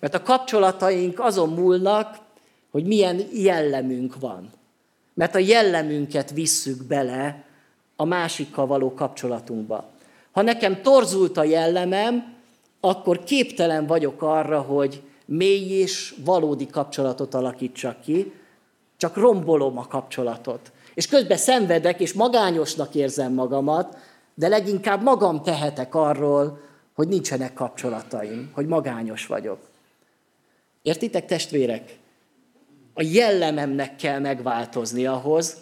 [0.00, 2.16] Mert a kapcsolataink azon múlnak,
[2.70, 4.50] hogy milyen jellemünk van.
[5.14, 7.44] Mert a jellemünket visszük bele
[7.96, 9.91] a másikkal való kapcsolatunkba.
[10.32, 12.34] Ha nekem torzult a jellemem,
[12.80, 18.32] akkor képtelen vagyok arra, hogy mély és valódi kapcsolatot alakítsak ki,
[18.96, 20.72] csak rombolom a kapcsolatot.
[20.94, 23.96] És közben szenvedek, és magányosnak érzem magamat,
[24.34, 26.60] de leginkább magam tehetek arról,
[26.94, 29.58] hogy nincsenek kapcsolataim, hogy magányos vagyok.
[30.82, 31.98] Értitek, testvérek?
[32.94, 35.56] A jellememnek kell megváltozni ahhoz,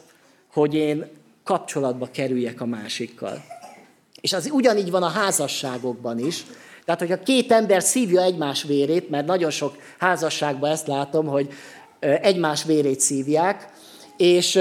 [0.53, 1.09] hogy én
[1.45, 3.45] kapcsolatba kerüljek a másikkal.
[4.21, 6.45] És az ugyanígy van a házasságokban is.
[6.85, 11.49] Tehát, hogyha két ember szívja egymás vérét, mert nagyon sok házasságban ezt látom, hogy
[12.01, 13.69] egymás vérét szívják,
[14.17, 14.59] és,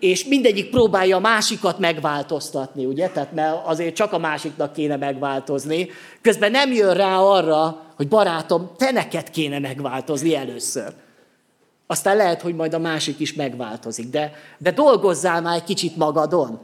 [0.00, 3.08] és mindegyik próbálja a másikat megváltoztatni, ugye?
[3.08, 5.88] Tehát mert azért csak a másiknak kéne megváltozni.
[6.20, 10.92] Közben nem jön rá arra, hogy barátom, te neked kéne megváltozni először.
[11.86, 16.60] Aztán lehet, hogy majd a másik is megváltozik, de, de dolgozzál már egy kicsit magadon.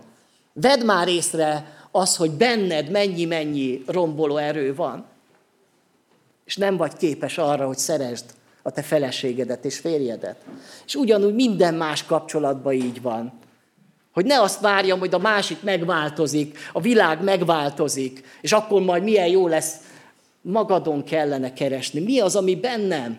[0.53, 5.05] Vedd már észre az, hogy benned mennyi-mennyi romboló erő van.
[6.45, 8.25] És nem vagy képes arra, hogy szeresd
[8.63, 10.37] a te feleségedet és férjedet.
[10.87, 13.33] És ugyanúgy minden más kapcsolatban így van.
[14.13, 19.29] Hogy ne azt várjam, hogy a másik megváltozik, a világ megváltozik, és akkor majd milyen
[19.29, 19.77] jó lesz.
[20.41, 22.01] Magadon kellene keresni.
[22.01, 23.19] Mi az, ami bennem?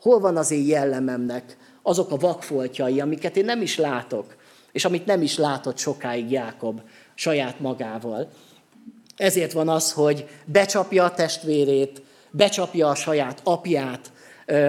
[0.00, 1.56] Hol van az én jellememnek?
[1.82, 4.36] Azok a vakfoltjai, amiket én nem is látok,
[4.72, 6.80] és amit nem is látott sokáig Jákob
[7.14, 8.28] saját magával.
[9.16, 14.12] Ezért van az, hogy becsapja a testvérét, becsapja a saját apját,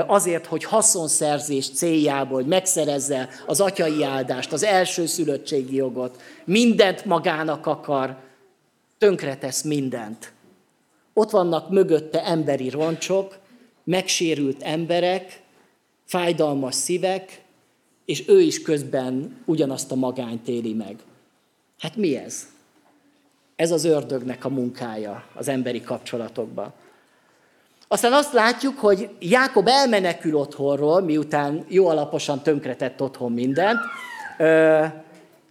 [0.08, 7.65] azért, hogy haszonszerzés céljából, hogy megszerezze az atyai áldást, az első szülöttségi jogot, mindent magának
[7.65, 8.17] akar,
[8.97, 10.34] tönkretesz mindent.
[11.13, 13.38] Ott vannak mögötte emberi roncsok,
[13.84, 15.41] megsérült emberek,
[16.06, 17.41] fájdalmas szívek,
[18.06, 20.95] és ő is közben ugyanazt a magányt éli meg.
[21.80, 22.48] Hát mi ez?
[23.56, 26.74] Ez az ördögnek a munkája az emberi kapcsolatokban.
[27.88, 33.80] Aztán azt látjuk, hogy Jákob elmenekül otthonról, miután jó alaposan tönkretett otthon mindent,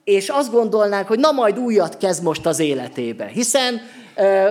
[0.04, 3.26] és azt gondolnánk, hogy na majd újat kezd most az életébe.
[3.26, 3.80] Hiszen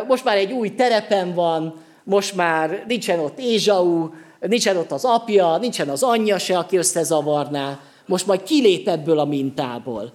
[0.07, 5.57] most már egy új terepen van, most már nincsen ott Ézsau, nincsen ott az apja,
[5.57, 10.13] nincsen az anyja se, aki összezavarná, most majd kilép ebből a mintából.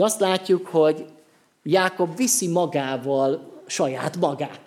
[0.00, 1.04] De azt látjuk, hogy
[1.62, 4.60] Jákob viszi magával saját magát.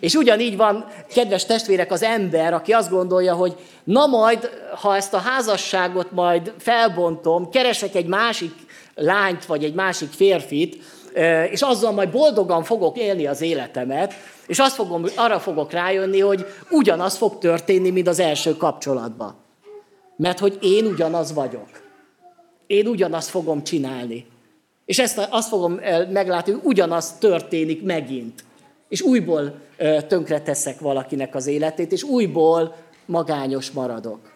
[0.00, 5.14] És ugyanígy van, kedves testvérek, az ember, aki azt gondolja, hogy na majd, ha ezt
[5.14, 8.52] a házasságot majd felbontom, keresek egy másik
[8.94, 10.82] lányt, vagy egy másik férfit,
[11.50, 14.14] és azzal majd boldogan fogok élni az életemet,
[14.46, 19.34] és azt fogom, arra fogok rájönni, hogy ugyanaz fog történni, mint az első kapcsolatban.
[20.16, 21.68] Mert hogy én ugyanaz vagyok.
[22.66, 24.34] Én ugyanazt fogom csinálni.
[24.86, 28.44] És ezt azt fogom meglátni, hogy ugyanaz történik megint.
[28.88, 29.60] És újból
[30.08, 34.34] tönkre teszek valakinek az életét, és újból magányos maradok.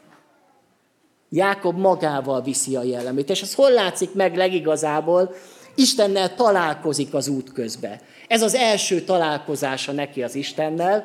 [1.28, 3.30] Jákob magával viszi a jellemét.
[3.30, 5.34] És ez hol látszik meg legigazából?
[5.74, 8.00] Istennel találkozik az út közbe.
[8.28, 11.04] Ez az első találkozása neki az Istennel,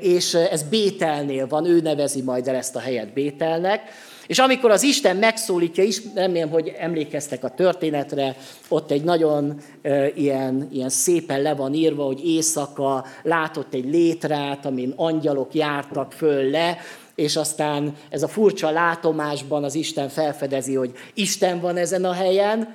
[0.00, 3.82] és ez Bételnél van, ő nevezi majd el ezt a helyet Bételnek.
[4.30, 8.36] És amikor az Isten megszólítja, is, remélem, hogy emlékeztek a történetre,
[8.68, 14.66] ott egy nagyon e, ilyen, ilyen szépen le van írva, hogy éjszaka látott egy létrát,
[14.66, 16.78] amin angyalok jártak föl le,
[17.14, 22.74] és aztán ez a furcsa látomásban az Isten felfedezi, hogy Isten van ezen a helyen,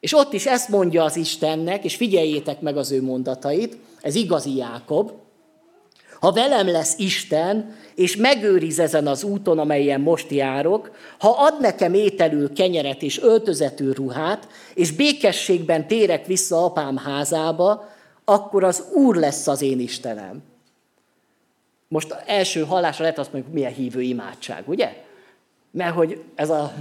[0.00, 4.56] és ott is ezt mondja az Istennek, és figyeljétek meg az ő mondatait, ez igazi
[4.56, 5.10] Jákob,
[6.20, 11.94] ha velem lesz Isten, és megőriz ezen az úton, amelyen most járok, ha ad nekem
[11.94, 17.88] ételül kenyeret és öltözetű ruhát, és békességben térek vissza apám házába,
[18.24, 20.42] akkor az Úr lesz az én Istenem.
[21.88, 24.92] Most első hallásra lehet azt mondjuk, milyen hívő imádság, ugye?
[25.70, 26.72] Mert hogy ez a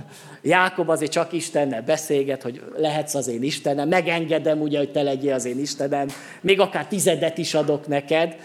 [0.42, 5.34] Jákob azért csak Istennel beszélget, hogy lehetsz az én Istenem, megengedem ugye, hogy te legyél
[5.34, 6.08] az én Istenem,
[6.42, 8.36] még akár tizedet is adok neked,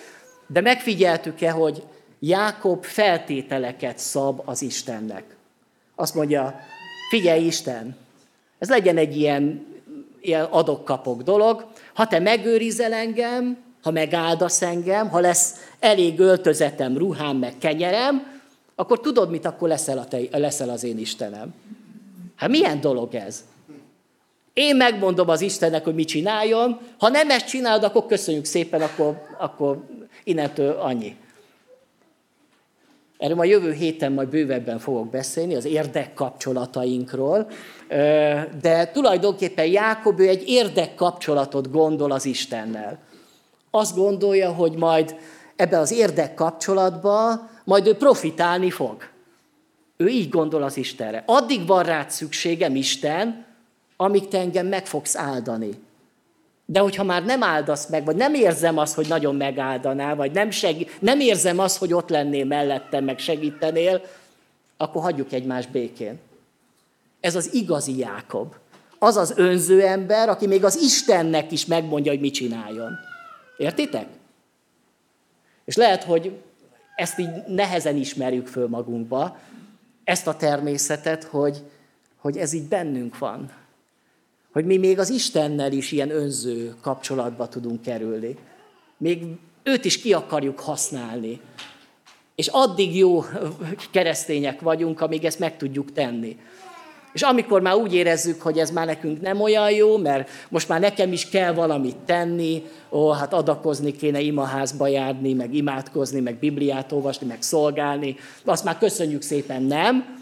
[0.46, 1.82] de megfigyeltük-e, hogy
[2.24, 5.36] Jákob feltételeket szab az Istennek.
[5.94, 6.60] Azt mondja,
[7.10, 7.96] figyelj Isten,
[8.58, 9.66] ez legyen egy ilyen,
[10.20, 17.36] ilyen adok-kapok dolog, ha te megőrizel engem, ha megáldasz engem, ha lesz elég öltözetem, ruhám,
[17.36, 18.40] meg kenyerem,
[18.74, 21.54] akkor tudod, mit akkor leszel, a te, leszel az én Istenem.
[22.36, 23.44] Hát milyen dolog ez?
[24.52, 29.26] Én megmondom az Istennek, hogy mit csináljon, ha nem ezt csinálod, akkor köszönjük szépen, akkor,
[29.38, 29.84] akkor
[30.24, 31.16] innentől annyi.
[33.22, 37.50] Erről a jövő héten majd bővebben fogok beszélni, az érdekkapcsolatainkról,
[38.60, 42.98] de tulajdonképpen Jákob ő egy érdekkapcsolatot gondol az Istennel.
[43.70, 45.16] Azt gondolja, hogy majd
[45.56, 49.02] ebben az érdekkapcsolatban majd ő profitálni fog.
[49.96, 51.22] Ő így gondol az Istenre.
[51.26, 53.44] Addig van rád szükségem, Isten,
[53.96, 55.70] amíg te engem meg fogsz áldani.
[56.72, 60.50] De hogyha már nem áldasz meg, vagy nem érzem azt, hogy nagyon megáldanál, vagy nem,
[60.50, 64.02] segí- nem érzem azt, hogy ott lennél mellettem, meg segítenél,
[64.76, 66.18] akkor hagyjuk egymást békén.
[67.20, 68.54] Ez az igazi Jákob.
[68.98, 72.98] Az az önző ember, aki még az Istennek is megmondja, hogy mit csináljon.
[73.56, 74.06] Értitek?
[75.64, 76.40] És lehet, hogy
[76.96, 79.38] ezt így nehezen ismerjük föl magunkba,
[80.04, 81.62] ezt a természetet, hogy,
[82.16, 83.50] hogy ez így bennünk van.
[84.52, 88.36] Hogy mi még az Istennel is ilyen önző kapcsolatba tudunk kerülni.
[88.96, 89.22] Még
[89.62, 91.40] őt is ki akarjuk használni.
[92.34, 93.24] És addig jó
[93.90, 96.36] keresztények vagyunk, amíg ezt meg tudjuk tenni.
[97.12, 100.80] És amikor már úgy érezzük, hogy ez már nekünk nem olyan jó, mert most már
[100.80, 106.92] nekem is kell valamit tenni, ó, hát adakozni kéne imaházba járni, meg imádkozni, meg Bibliát
[106.92, 110.18] olvasni, meg szolgálni, azt már köszönjük szépen nem,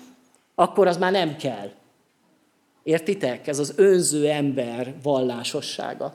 [0.54, 1.70] akkor az már nem kell.
[2.82, 3.46] Értitek?
[3.46, 6.14] Ez az önző ember vallásossága.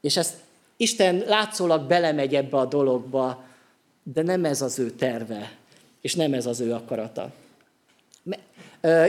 [0.00, 0.34] És ezt
[0.76, 3.44] Isten látszólag belemegy ebbe a dologba,
[4.02, 5.52] de nem ez az ő terve,
[6.00, 7.32] és nem ez az ő akarata.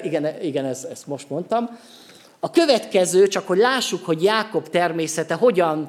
[0.02, 1.80] Igen, igen ezt, ezt most mondtam.
[2.40, 5.88] A következő, csak hogy lássuk, hogy Jákob természete hogyan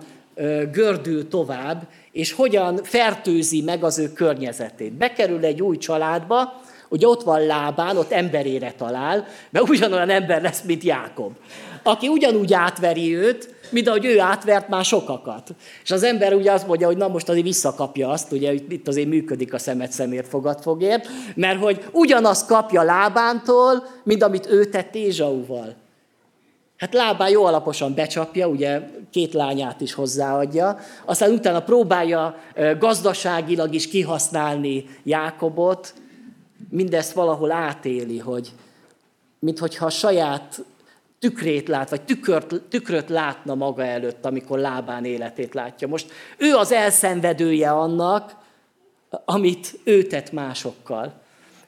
[0.73, 4.93] gördül tovább, és hogyan fertőzi meg az ő környezetét.
[4.93, 10.63] Bekerül egy új családba, ugye ott van lábán, ott emberére talál, mert ugyanolyan ember lesz,
[10.63, 11.33] mint Jákob,
[11.83, 15.49] aki ugyanúgy átveri őt, mint ahogy ő átvert már sokakat.
[15.83, 19.09] És az ember ugye azt mondja, hogy na most azért visszakapja azt, ugye itt azért
[19.09, 25.75] működik a szemet szemért fogadfogért, mert hogy ugyanazt kapja lábántól, mint amit ő tett Ézsauval.
[26.77, 32.37] Hát lábán jó alaposan becsapja, ugye két lányát is hozzáadja, aztán utána próbálja
[32.79, 35.95] gazdaságilag is kihasználni Jákobot,
[36.71, 38.53] mindezt valahol átéli, hogy
[39.39, 40.65] minthogyha a saját
[41.19, 45.89] tükrét lát, vagy tükört, tükröt látna maga előtt, amikor lábán életét látja.
[45.89, 48.37] Most ő az elszenvedője annak,
[49.25, 51.13] amit ő tett másokkal.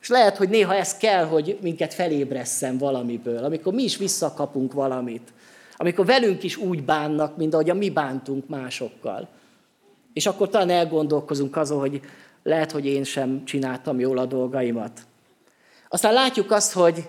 [0.00, 5.33] És lehet, hogy néha ez kell, hogy minket felébresszen valamiből, amikor mi is visszakapunk valamit,
[5.76, 9.29] amikor velünk is úgy bánnak, mint ahogy a mi bántunk másokkal.
[10.12, 12.00] És akkor talán elgondolkozunk azon, hogy
[12.42, 15.00] lehet, hogy én sem csináltam jól a dolgaimat.
[15.88, 17.05] Aztán látjuk azt, hogy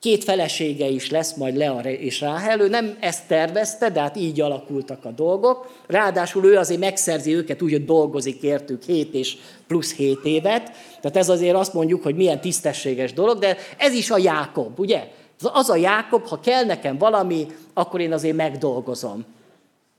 [0.00, 2.60] két felesége is lesz, majd Lea és Ráhel.
[2.60, 5.82] Ő nem ezt tervezte, de hát így alakultak a dolgok.
[5.86, 9.36] Ráadásul ő azért megszerzi őket úgy, hogy dolgozik értük 7 és
[9.66, 10.70] plusz 7 évet.
[11.00, 15.08] Tehát ez azért azt mondjuk, hogy milyen tisztességes dolog, de ez is a Jákob, ugye?
[15.40, 19.24] Az a Jákob, ha kell nekem valami, akkor én azért megdolgozom.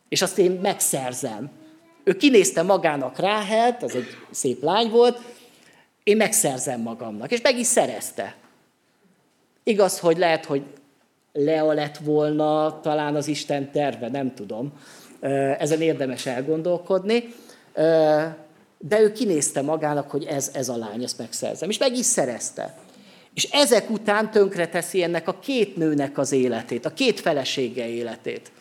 [0.09, 1.49] És azt én megszerzem.
[2.03, 5.19] Ő kinézte magának Ráhelt, az egy szép lány volt,
[6.03, 8.35] én megszerzem magamnak, és meg is szerezte.
[9.63, 10.63] Igaz, hogy lehet, hogy
[11.33, 14.73] Lea lett volna talán az Isten terve, nem tudom.
[15.57, 17.33] Ezen érdemes elgondolkodni.
[18.77, 21.69] De ő kinézte magának, hogy ez, ez a lány, ezt megszerzem.
[21.69, 22.77] És meg is szerezte.
[23.33, 28.51] És ezek után tönkre teszi ennek a két nőnek az életét, a két felesége életét.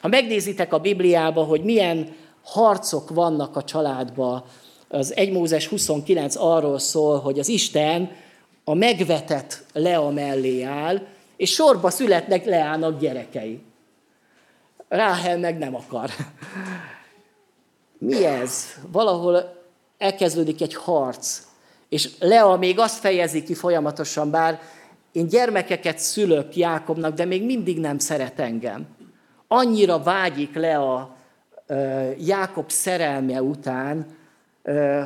[0.00, 2.16] Ha megnézitek a Bibliába, hogy milyen
[2.52, 4.44] harcok vannak a családban,
[4.88, 8.10] az 1 Mózes 29 arról szól, hogy az Isten
[8.64, 11.00] a megvetett Lea mellé áll,
[11.36, 13.62] és sorba születnek Leának gyerekei.
[14.88, 16.10] Ráhel meg nem akar.
[17.98, 18.64] Mi ez?
[18.92, 19.56] Valahol
[19.98, 21.42] elkezdődik egy harc,
[21.88, 24.60] és Lea még azt fejezi ki folyamatosan, bár
[25.12, 28.86] én gyermekeket szülök Jákobnak, de még mindig nem szeret engem.
[29.48, 31.16] Annyira vágyik Lea
[32.18, 34.06] Jákob szerelme után,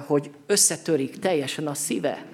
[0.07, 2.25] hogy összetörik teljesen a szíve.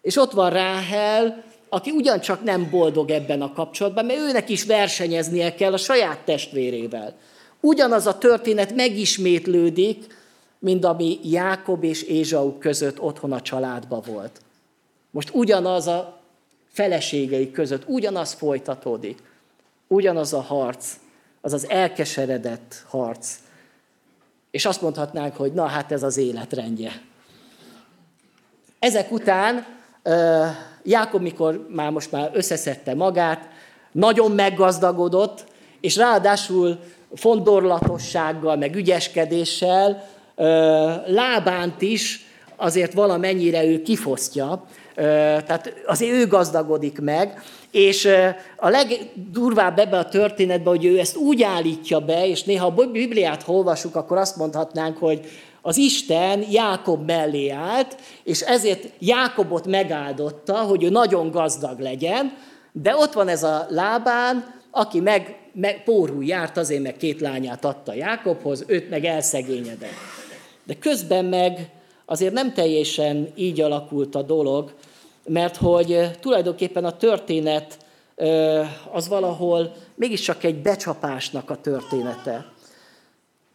[0.00, 5.54] És ott van Ráhel, aki ugyancsak nem boldog ebben a kapcsolatban, mert őnek is versenyeznie
[5.54, 7.14] kell a saját testvérével.
[7.60, 10.20] Ugyanaz a történet megismétlődik
[10.62, 14.40] mint ami Jákob és Ézsau között otthon a családba volt.
[15.10, 16.20] Most ugyanaz a
[16.68, 19.22] feleségei között, ugyanaz folytatódik.
[19.86, 20.96] Ugyanaz a harc,
[21.44, 23.38] az az elkeseredett harc.
[24.50, 27.00] És azt mondhatnánk, hogy na hát ez az életrendje.
[28.78, 29.66] Ezek után
[30.82, 33.48] Jákob, mikor már most már összeszedte magát,
[33.92, 35.44] nagyon meggazdagodott,
[35.80, 36.78] és ráadásul
[37.14, 40.08] fondorlatossággal, meg ügyeskedéssel
[41.06, 42.26] lábánt is
[42.56, 48.08] azért valamennyire ő kifosztja, tehát azért ő gazdagodik meg, és
[48.56, 53.42] a legdurvább ebbe a történetben, hogy ő ezt úgy állítja be, és néha a Bibliát
[53.46, 55.20] olvasjuk, akkor azt mondhatnánk, hogy
[55.62, 62.36] az Isten Jákob mellé állt, és ezért Jákobot megáldotta, hogy ő nagyon gazdag legyen,
[62.72, 67.64] de ott van ez a lábán, aki meg, meg pórul járt, azért meg két lányát
[67.64, 69.90] adta Jákobhoz, őt meg elszegényedett.
[70.64, 71.70] De közben meg
[72.06, 74.72] azért nem teljesen így alakult a dolog,
[75.26, 77.78] mert hogy tulajdonképpen a történet
[78.92, 82.46] az valahol mégiscsak egy becsapásnak a története.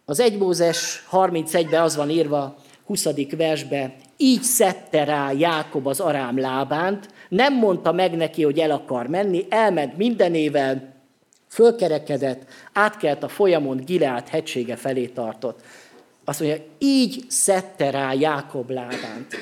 [0.06, 2.56] Az 1 Mózes 31-ben az van írva,
[2.86, 3.08] 20.
[3.38, 9.08] versbe, így szedte rá Jákob az arám lábánt, nem mondta meg neki, hogy el akar
[9.08, 10.94] menni, elment mindenével,
[11.50, 12.42] fölkerekedett,
[12.74, 15.60] átkelt a folyamon, Gileát hegysége felé tartott.
[16.26, 19.36] Azt mondja, így szedte rá Jákob lábánt.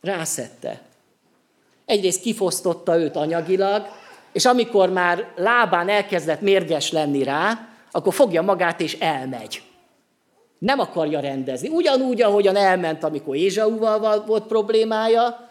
[0.00, 0.85] Rászette.
[1.86, 3.86] Egyrészt kifosztotta őt anyagilag,
[4.32, 9.62] és amikor már lábán elkezdett mérges lenni rá, akkor fogja magát és elmegy.
[10.58, 11.68] Nem akarja rendezni.
[11.68, 15.50] Ugyanúgy, ahogyan elment, amikor Ézsauval volt problémája,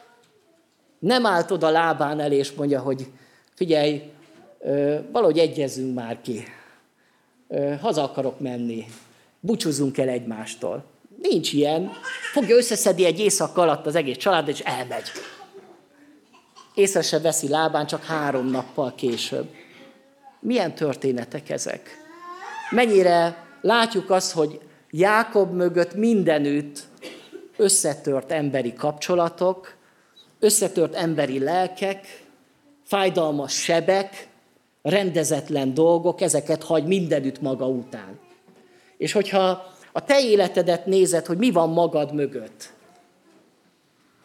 [0.99, 3.07] nem állt oda lábán elé, és mondja, hogy
[3.53, 4.11] figyelj,
[5.11, 6.43] valahogy egyezzünk már ki.
[7.81, 8.85] Haza akarok menni.
[9.39, 10.83] Búcsúzzunk el egymástól.
[11.21, 11.91] Nincs ilyen.
[12.31, 15.03] Fogja összeszedni egy éjszak alatt az egész család, és elmegy.
[16.75, 19.49] Észre se veszi lábán, csak három nappal később.
[20.39, 21.89] Milyen történetek ezek?
[22.69, 24.59] Mennyire látjuk azt, hogy
[24.89, 26.79] Jákob mögött mindenütt
[27.57, 29.75] összetört emberi kapcsolatok,
[30.39, 32.23] összetört emberi lelkek,
[32.83, 34.27] fájdalmas sebek,
[34.81, 38.19] rendezetlen dolgok, ezeket hagy mindenütt maga után.
[38.97, 42.73] És hogyha a te életedet nézed, hogy mi van magad mögött,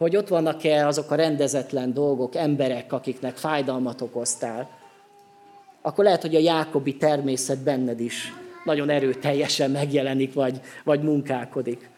[0.00, 4.68] hogy ott vannak-e azok a rendezetlen dolgok, emberek, akiknek fájdalmat okoztál,
[5.82, 8.32] akkor lehet, hogy a Jákobi természet benned is
[8.64, 11.88] nagyon erőteljesen megjelenik, vagy, vagy munkálkodik.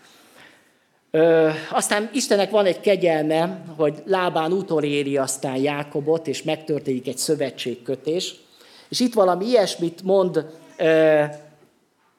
[1.10, 8.34] Ö, aztán Istennek van egy kegyelme, hogy lábán utoléri aztán Jákobot, és megtörténik egy szövetségkötés.
[8.88, 10.46] És itt valami ilyesmit mond
[10.76, 11.22] ö,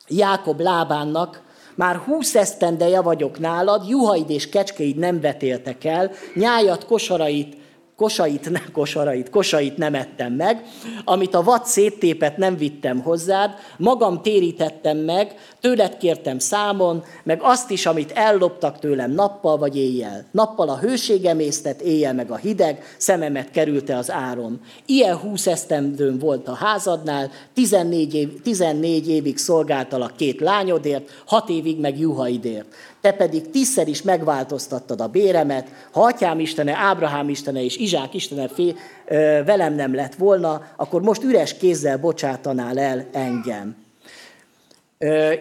[0.07, 1.42] Jákob lábánnak,
[1.75, 7.57] már húsz esztendeje vagyok nálad, juhaid és kecskeid nem vetéltek el, nyájat, kosarait
[7.95, 10.63] kosait, ne, kosarait, kosait nem ettem meg,
[11.03, 17.69] amit a vad széttépet nem vittem hozzád, magam térítettem meg, tőled kértem számon, meg azt
[17.71, 20.25] is, amit elloptak tőlem nappal vagy éjjel.
[20.31, 24.61] Nappal a hőségem észtet, éjjel meg a hideg, szememet kerülte az áron.
[24.85, 31.79] Ilyen húsz esztendőm volt a házadnál, 14, év, 14 évig szolgáltalak két lányodért, hat évig
[31.79, 32.67] meg juhaidért
[33.03, 38.47] te pedig tízszer is megváltoztattad a béremet, ha atyám istene, Ábrahám istene és Izsák istene
[38.47, 38.75] fé,
[39.05, 43.75] ö, velem nem lett volna, akkor most üres kézzel bocsátanál el engem.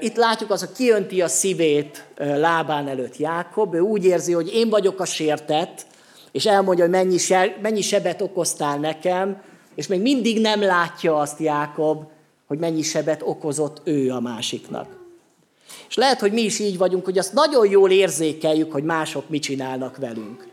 [0.01, 4.69] Itt látjuk az, hogy kiönti a szívét lábán előtt Jákob, ő úgy érzi, hogy én
[4.69, 5.87] vagyok a sértett,
[6.33, 9.43] és elmondja, hogy mennyi, se, mennyi sebet okoztál nekem,
[9.75, 12.05] és még mindig nem látja azt Jákob,
[12.47, 15.02] hogy mennyi sebet okozott ő a másiknak.
[15.93, 19.43] És lehet, hogy mi is így vagyunk, hogy azt nagyon jól érzékeljük, hogy mások mit
[19.43, 20.49] csinálnak velünk.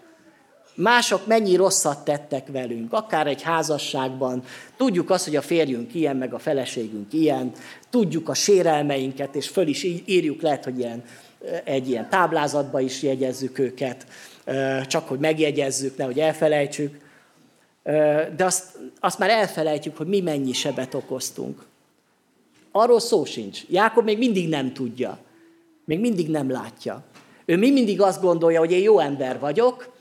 [0.75, 4.43] Mások mennyi rosszat tettek velünk, akár egy házasságban.
[4.77, 7.51] Tudjuk azt, hogy a férjünk ilyen, meg a feleségünk ilyen.
[7.89, 11.03] Tudjuk a sérelmeinket, és föl is írjuk, lehet, hogy ilyen,
[11.63, 14.05] egy ilyen táblázatba is jegyezzük őket,
[14.87, 16.99] csak hogy megjegyezzük, nehogy elfelejtsük.
[18.35, 18.63] De azt,
[18.99, 21.65] azt már elfelejtjük, hogy mi mennyi sebet okoztunk.
[22.71, 23.61] Arról szó sincs.
[23.69, 25.19] Jákob még mindig nem tudja.
[25.89, 27.03] Még mindig nem látja.
[27.45, 29.93] Ő mi mindig azt gondolja, hogy én jó ember vagyok,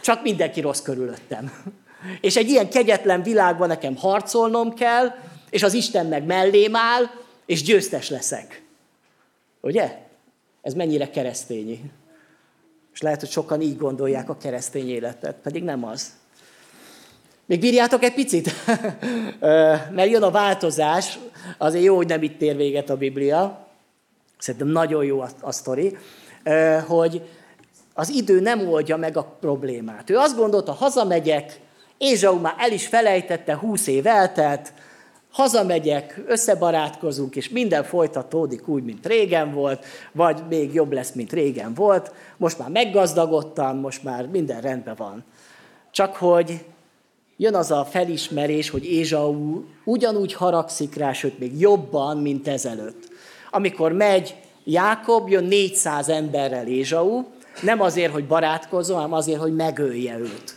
[0.00, 1.52] csak mindenki rossz körülöttem.
[2.20, 5.14] És egy ilyen kegyetlen világban nekem harcolnom kell,
[5.50, 7.02] és az Isten meg mellém áll,
[7.46, 8.62] és győztes leszek.
[9.60, 9.98] Ugye?
[10.62, 11.90] Ez mennyire keresztényi.
[12.92, 16.12] És lehet, hogy sokan így gondolják a keresztény életet, pedig nem az.
[17.46, 18.50] Még bírjátok egy picit?
[19.96, 21.18] Mert jön a változás,
[21.58, 23.61] azért jó, hogy nem itt ér véget a Biblia.
[24.42, 25.96] Szerintem nagyon jó a, a sztori,
[26.86, 27.22] hogy
[27.94, 30.10] az idő nem oldja meg a problémát.
[30.10, 31.60] Ő azt gondolta, hazamegyek,
[31.98, 34.72] Ézsau már el is felejtette, húsz év eltelt,
[35.30, 41.74] hazamegyek, összebarátkozunk, és minden folytatódik úgy, mint régen volt, vagy még jobb lesz, mint régen
[41.74, 42.12] volt.
[42.36, 45.24] Most már meggazdagodtam, most már minden rendben van.
[45.90, 46.64] Csak hogy
[47.36, 53.10] jön az a felismerés, hogy Ézsau ugyanúgy haragszik rá, sőt még jobban, mint ezelőtt.
[53.54, 54.34] Amikor megy
[54.64, 57.24] Jákob, jön 400 emberrel Ézsau,
[57.62, 60.56] nem azért, hogy barátkozzon, hanem azért, hogy megölje őt.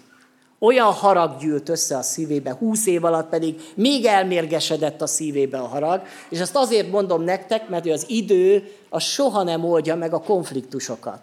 [0.59, 5.67] Olyan harag gyűlt össze a szívébe, húsz év alatt pedig még elmérgesedett a szívébe a
[5.67, 10.21] harag, és ezt azért mondom nektek, mert az idő az soha nem oldja meg a
[10.21, 11.19] konfliktusokat.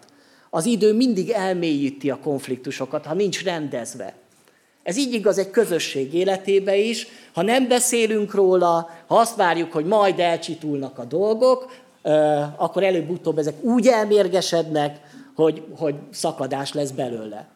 [0.49, 4.13] Az idő mindig elmélyíti a konfliktusokat, ha nincs rendezve.
[4.83, 7.07] Ez így igaz egy közösség életébe is.
[7.33, 11.71] Ha nem beszélünk róla, ha azt várjuk, hogy majd elcsitulnak a dolgok,
[12.57, 14.99] akkor előbb-utóbb ezek úgy elmérgesednek,
[15.35, 17.47] hogy, hogy szakadás lesz belőle.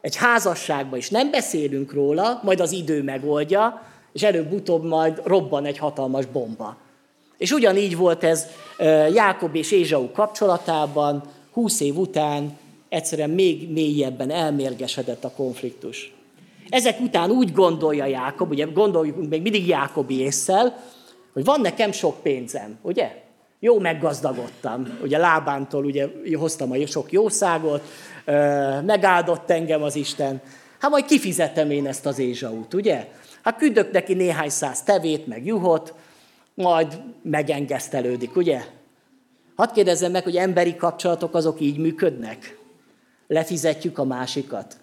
[0.00, 5.78] Egy házasságban is nem beszélünk róla, majd az idő megoldja, és előbb-utóbb majd robban egy
[5.78, 6.76] hatalmas bomba.
[7.38, 8.46] És ugyanígy volt ez
[9.12, 11.22] Jákob és Ézsau kapcsolatában,
[11.52, 12.58] húsz év után
[12.88, 16.12] egyszerűen még mélyebben elmérgesedett a konfliktus.
[16.68, 20.76] Ezek után úgy gondolja Jákob, ugye gondoljuk még mindig Jákobi észsel,
[21.32, 23.22] hogy van nekem sok pénzem, ugye?
[23.60, 26.08] Jó meggazdagodtam, ugye lábántól ugye
[26.38, 27.82] hoztam a sok jószágot,
[28.84, 30.40] megáldott engem az Isten.
[30.78, 33.08] Hát majd kifizetem én ezt az Ézsaut, ugye?
[33.42, 35.94] Hát küldök neki néhány száz tevét, meg juhot,
[36.54, 38.60] majd megengesztelődik, ugye?
[39.56, 42.58] Hadd kérdezzem meg, hogy emberi kapcsolatok azok így működnek?
[43.26, 44.76] Lefizetjük a másikat?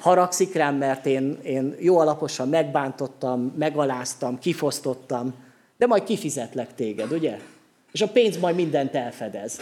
[0.00, 5.34] Haragszik rám, mert én, én jó alaposan megbántottam, megaláztam, kifosztottam,
[5.78, 7.38] de majd kifizetlek téged, ugye?
[7.92, 9.60] És a pénz majd mindent elfedez.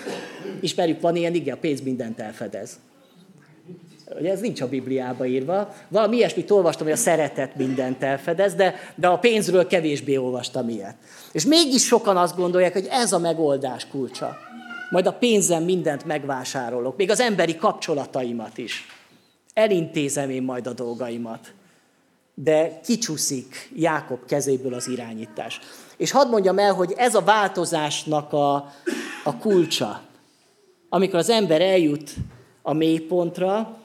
[0.61, 2.79] Ismerjük, van ilyen, igen, a pénz mindent elfedez.
[4.19, 5.75] Ugye ez nincs a Bibliába írva.
[5.89, 10.97] Valami ilyesmit olvastam, hogy a szeretet mindent elfedez, de, de a pénzről kevésbé olvastam ilyet.
[11.33, 14.37] És mégis sokan azt gondolják, hogy ez a megoldás kulcsa.
[14.91, 18.87] Majd a pénzem mindent megvásárolok, még az emberi kapcsolataimat is.
[19.57, 21.53] Elintézem én majd a dolgaimat.
[22.35, 25.61] De kicsúszik Jákob kezéből az irányítás.
[25.97, 28.55] És hadd mondjam el, hogy ez a változásnak a,
[29.25, 30.01] a kulcsa.
[30.89, 32.15] Amikor az ember eljut
[32.63, 33.77] a mélypontra,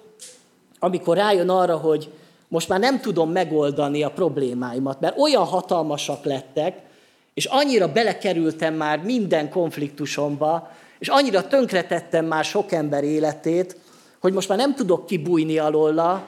[0.80, 2.12] amikor rájön arra, hogy
[2.48, 6.82] most már nem tudom megoldani a problémáimat, mert olyan hatalmasak lettek,
[7.34, 13.78] és annyira belekerültem már minden konfliktusomba, és annyira tönkretettem már sok ember életét,
[14.22, 16.28] hogy most már nem tudok kibújni alóla,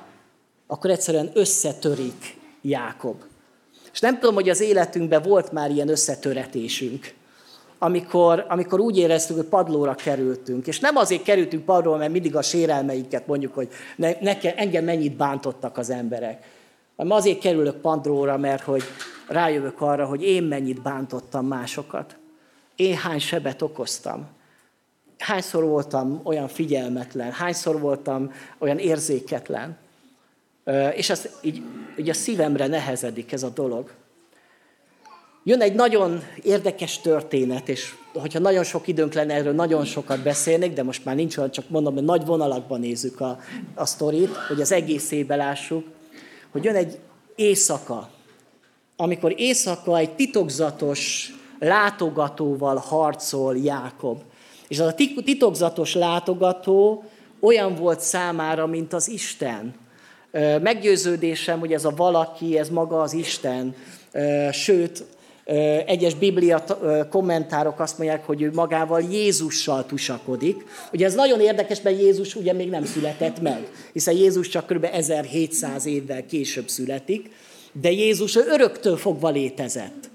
[0.68, 3.16] akkor egyszerűen összetörik Jákob.
[3.94, 7.14] És nem tudom, hogy az életünkben volt már ilyen összetöretésünk,
[7.78, 10.68] amikor, amikor úgy éreztük, hogy padlóra kerültünk.
[10.68, 15.16] És nem azért kerültünk padlóra, mert mindig a sérelmeiket mondjuk, hogy ne, neke, engem mennyit
[15.16, 16.46] bántottak az emberek.
[16.96, 18.84] Hanem azért kerülök padlóra, mert hogy
[19.28, 22.16] rájövök arra, hogy én mennyit bántottam másokat.
[22.76, 24.28] Én hány sebet okoztam.
[25.24, 29.78] Hányszor voltam olyan figyelmetlen, hányszor voltam olyan érzéketlen.
[30.94, 31.62] És az így,
[31.98, 33.92] így a szívemre nehezedik ez a dolog.
[35.44, 40.74] Jön egy nagyon érdekes történet, és hogyha nagyon sok időnk lenne, erről nagyon sokat beszélnék,
[40.74, 43.40] de most már nincs olyan, csak mondom, hogy nagy vonalakban nézzük a,
[43.76, 45.88] a sztorit, hogy az egészébe lássuk,
[46.52, 47.00] hogy jön egy
[47.36, 48.10] éjszaka,
[48.96, 54.22] amikor éjszaka egy titokzatos látogatóval harcol Jákob.
[54.74, 57.04] És az a titokzatos látogató
[57.40, 59.76] olyan volt számára, mint az Isten.
[60.62, 63.76] Meggyőződésem, hogy ez a valaki, ez maga az Isten.
[64.52, 65.04] Sőt,
[65.86, 66.64] egyes biblia
[67.10, 70.66] kommentárok azt mondják, hogy ő magával Jézussal tusakodik.
[70.94, 74.88] Ugye ez nagyon érdekes, mert Jézus ugye még nem született meg, hiszen Jézus csak kb.
[74.92, 77.30] 1700 évvel később születik,
[77.82, 80.12] de Jézus öröktől fogva létezett.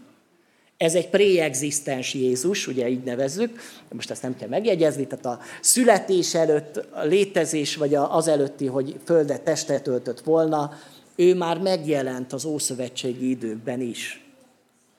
[0.78, 3.60] Ez egy preexisztens Jézus, ugye így nevezzük,
[3.92, 8.96] most ezt nem kell megjegyezni, tehát a születés előtt, a létezés, vagy az előtti, hogy
[9.04, 10.72] földet testet öltött volna,
[11.16, 14.24] ő már megjelent az ószövetségi időkben is.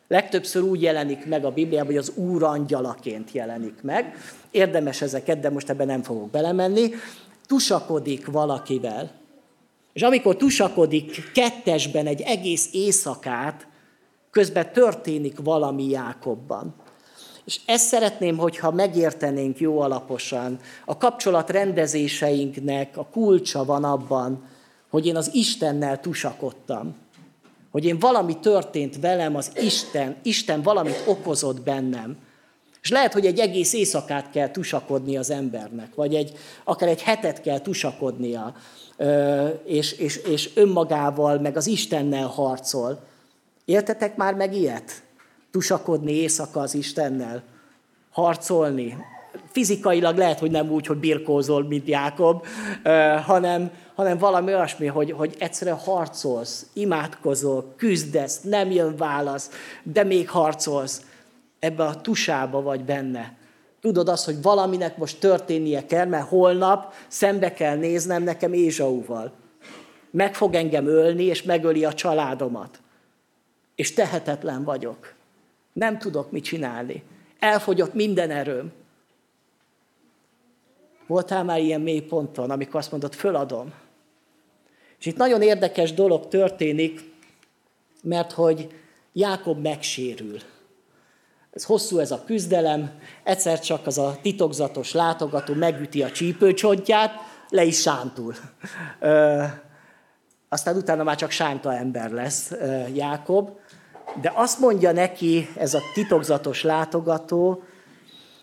[0.08, 4.16] Legtöbbször úgy jelenik meg a Bibliában, hogy az Úr angyalaként jelenik meg.
[4.52, 6.90] Érdemes ezeket, de most ebben nem fogok belemenni.
[7.48, 9.12] Tusakodik valakivel.
[9.94, 13.68] És amikor tusakodik kettesben egy egész éjszakát,
[14.32, 16.76] közben történik valami Jákobban.
[17.46, 20.60] És ezt szeretném, hogyha megértenénk jó alaposan.
[20.86, 24.44] A kapcsolat rendezéseinknek a kulcsa van abban,
[24.90, 26.96] hogy én az Istennel tusakodtam.
[27.72, 32.18] Hogy én valami történt velem, az Isten, Isten valamit okozott bennem.
[32.82, 37.42] És lehet, hogy egy egész éjszakát kell tusakodni az embernek, vagy egy, akár egy hetet
[37.42, 38.54] kell tusakodnia,
[39.66, 43.08] és, és, és önmagával, meg az Istennel harcol.
[43.70, 45.02] Éltetek már meg ilyet?
[45.52, 47.44] Tusakodni éjszaka az Istennel?
[48.12, 48.98] Harcolni?
[49.52, 52.46] Fizikailag lehet, hogy nem úgy, hogy birkózol, mint Jákob,
[53.26, 59.50] hanem, hanem valami olyasmi, hogy, hogy egyszerűen harcolsz, imádkozol, küzdesz, nem jön válasz,
[59.84, 61.02] de még harcolsz.
[61.60, 63.38] Ebbe a tusába vagy benne.
[63.82, 69.32] Tudod azt, hogy valaminek most történnie kell, mert holnap szembe kell néznem nekem Ézsauval.
[70.12, 72.80] Meg fog engem ölni, és megöli a családomat.
[73.80, 75.14] És tehetetlen vagyok.
[75.74, 77.04] Nem tudok mit csinálni.
[77.40, 78.72] Elfogyott minden erőm.
[81.08, 83.74] Voltál már ilyen mély ponton, amikor azt mondod, föladom.
[85.00, 87.02] És itt nagyon érdekes dolog történik,
[88.02, 88.68] mert hogy
[89.14, 90.38] Jákob megsérül.
[91.52, 97.14] Ez hosszú ez a küzdelem, egyszer csak az a titokzatos látogató megüti a csípőcsontját,
[97.50, 98.36] le is sántul.
[99.00, 99.44] Ö,
[100.50, 102.52] aztán utána már csak sánta ember lesz
[102.94, 103.60] Jákob.
[104.22, 107.64] De azt mondja neki ez a titokzatos látogató,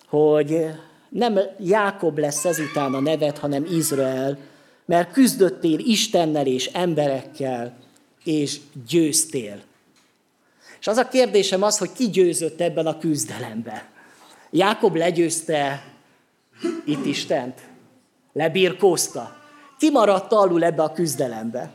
[0.09, 0.67] hogy
[1.09, 4.39] nem Jákob lesz ezután a nevet, hanem Izrael,
[4.85, 7.77] mert küzdöttél Istennel és emberekkel,
[8.25, 9.61] és győztél.
[10.81, 13.83] És az a kérdésem az, hogy ki győzött ebben a küzdelemben.
[14.51, 15.85] Jákob legyőzte
[16.85, 17.61] itt Istent?
[18.33, 19.37] Lebirkózta?
[19.79, 21.73] Ki maradt alul ebbe a küzdelembe?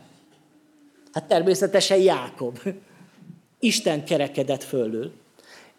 [1.13, 2.59] Hát természetesen Jákob.
[3.64, 5.12] Isten kerekedett fölül.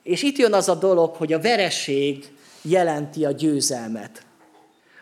[0.03, 4.23] És itt jön az a dolog, hogy a vereség jelenti a győzelmet.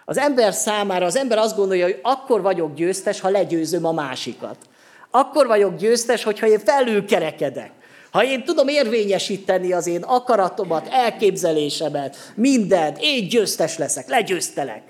[0.05, 4.57] Az ember számára, az ember azt gondolja, hogy akkor vagyok győztes, ha legyőzöm a másikat.
[5.11, 7.73] Akkor vagyok győztes, hogyha én felül kerekedek.
[8.11, 14.83] Ha én tudom érvényesíteni az én akaratomat, elképzelésemet, mindent, én győztes leszek, legyőztelek.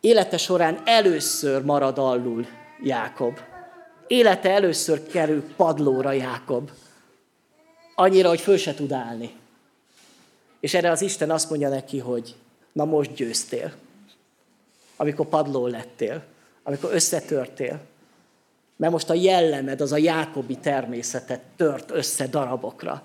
[0.00, 2.46] Élete során először marad alul
[2.82, 3.38] Jákob.
[4.12, 6.70] Élete először kerül padlóra Jákob.
[7.94, 9.36] Annyira, hogy föl se tud állni.
[10.60, 12.34] És erre az Isten azt mondja neki, hogy
[12.72, 13.72] na most győztél.
[14.96, 16.22] Amikor padló lettél,
[16.62, 17.80] amikor összetörtél,
[18.76, 23.02] mert most a jellemed, az a Jákobi természetet tört össze darabokra.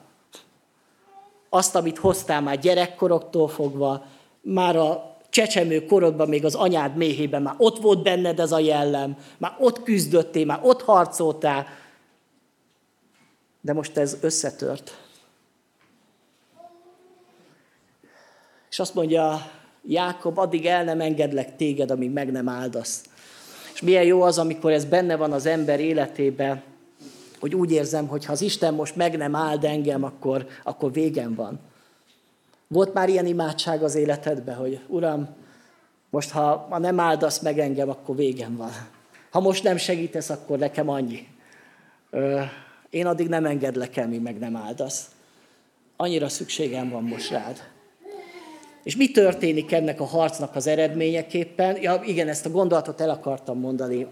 [1.50, 4.06] Azt, amit hoztál már gyerekkoroktól fogva,
[4.42, 9.18] már a csecsemő korodban, még az anyád méhében már ott volt benned ez a jellem,
[9.38, 11.66] már ott küzdöttél, már ott harcoltál,
[13.62, 14.98] de most ez összetört.
[18.70, 19.52] És azt mondja
[19.88, 23.04] Jákob, addig el nem engedlek téged, amíg meg nem áldasz.
[23.74, 26.64] És milyen jó az, amikor ez benne van az ember életében,
[27.40, 31.36] hogy úgy érzem, hogy ha az Isten most meg nem áld engem, akkor, akkor végem
[31.36, 31.60] van.
[32.68, 35.36] Volt már ilyen imádság az életedben, hogy Uram,
[36.10, 38.72] most ha, ha nem áldasz meg engem, akkor végem van.
[39.32, 41.28] Ha most nem segítesz, akkor nekem annyi.
[42.10, 42.42] Ö,
[42.90, 45.10] én addig nem engedlek el, míg meg nem áldasz.
[45.98, 47.64] Annyira szükségem van most rád.
[48.84, 51.82] És mi történik ennek a harcnak az eredményeképpen?
[51.82, 54.08] Ja, igen, ezt a gondolatot el akartam mondani.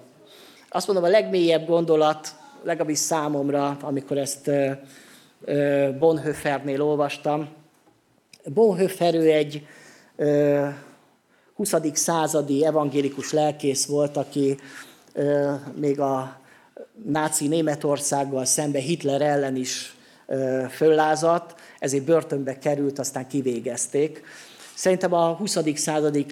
[0.70, 4.52] Azt mondom, a legmélyebb gondolat, legalábbis számomra, amikor ezt
[6.00, 7.50] Bonhoeffernél olvastam.
[8.54, 9.68] Bonhoeffer ő egy
[11.56, 11.74] 20.
[11.94, 14.58] századi evangélikus lelkész volt, aki
[15.76, 16.40] még a
[17.06, 19.96] náci Németországgal szembe Hitler ellen is
[20.70, 24.24] föllázadt, ezért börtönbe került, aztán kivégezték.
[24.76, 25.58] Szerintem a 20.
[25.76, 26.32] századik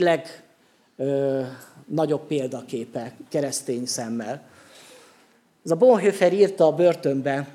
[0.97, 4.41] legnagyobb példaképe keresztény szemmel.
[5.65, 7.47] Ez a Bonhoeffer írta a börtönbe,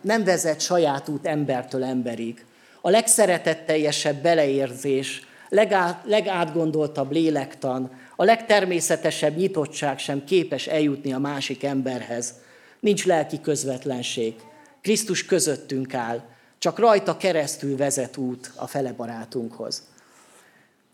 [0.00, 2.46] nem vezet saját út embertől emberig.
[2.80, 12.34] A legszeretetteljesebb beleérzés, legát, legátgondoltabb lélektan, a legtermészetesebb nyitottság sem képes eljutni a másik emberhez.
[12.80, 14.34] Nincs lelki közvetlenség.
[14.82, 16.20] Krisztus közöttünk áll.
[16.58, 19.82] Csak rajta keresztül vezet út a fele barátunkhoz.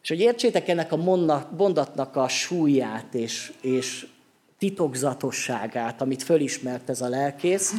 [0.02, 0.96] És hogy értsétek ennek a
[1.56, 4.06] mondatnak a súlyát és, és
[4.58, 7.72] titokzatosságát, amit fölismert ez a lelkész,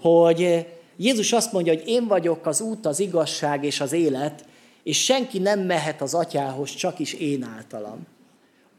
[0.00, 0.66] hogy
[0.96, 4.44] Jézus azt mondja, hogy én vagyok az út, az igazság és az élet,
[4.82, 8.06] és senki nem mehet az atyához, csak is én általam.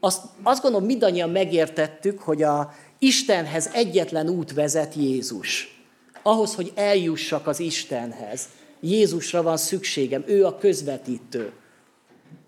[0.00, 5.78] Azt, azt gondolom, mindannyian megértettük, hogy a Istenhez egyetlen út vezet Jézus
[6.22, 8.48] ahhoz, hogy eljussak az Istenhez.
[8.80, 11.52] Jézusra van szükségem, ő a közvetítő.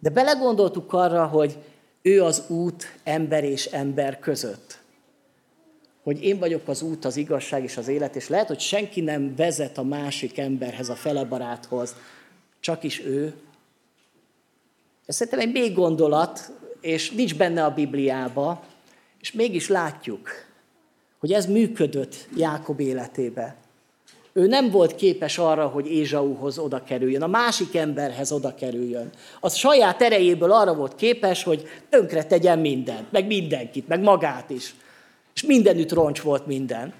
[0.00, 1.56] De belegondoltuk arra, hogy
[2.02, 4.79] ő az út ember és ember között.
[6.02, 9.34] Hogy én vagyok az út, az igazság és az élet, és lehet, hogy senki nem
[9.36, 11.94] vezet a másik emberhez, a felebaráthoz,
[12.60, 13.34] csak is ő.
[15.06, 18.64] Ez szerintem egy még gondolat, és nincs benne a Bibliába,
[19.20, 20.28] és mégis látjuk,
[21.18, 23.56] hogy ez működött Jákob életébe.
[24.32, 29.10] Ő nem volt képes arra, hogy Ézsauhoz oda kerüljön, a másik emberhez oda kerüljön.
[29.40, 34.74] Az saját erejéből arra volt képes, hogy tönkre tegyen mindent, meg mindenkit, meg magát is.
[35.34, 36.94] És mindenütt roncs volt minden.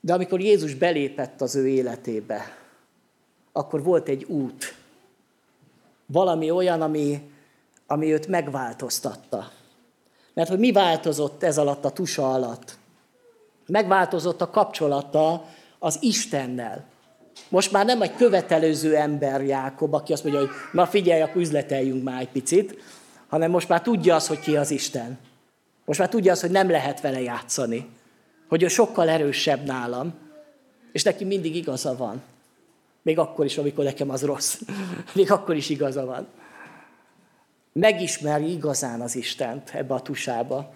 [0.00, 2.56] De amikor Jézus belépett az ő életébe,
[3.52, 4.74] akkor volt egy út.
[6.06, 7.30] Valami olyan, ami,
[7.86, 9.50] ami őt megváltoztatta.
[10.34, 12.78] Mert hogy mi változott ez alatt a tusa alatt?
[13.66, 15.44] Megváltozott a kapcsolata
[15.78, 16.84] az Istennel.
[17.48, 22.02] Most már nem egy követelőző ember Jákob, aki azt mondja, hogy na figyelj, akkor üzleteljünk
[22.02, 22.76] már egy picit,
[23.28, 25.18] hanem most már tudja az, hogy ki az Isten.
[25.84, 27.88] Most már tudja az, hogy nem lehet vele játszani.
[28.48, 30.14] Hogy ő sokkal erősebb nálam,
[30.92, 32.22] és neki mindig igaza van.
[33.02, 34.60] Még akkor is, amikor nekem az rossz.
[35.14, 36.26] Még akkor is igaza van.
[37.72, 40.74] Megismeri igazán az Istent ebbe a tusába.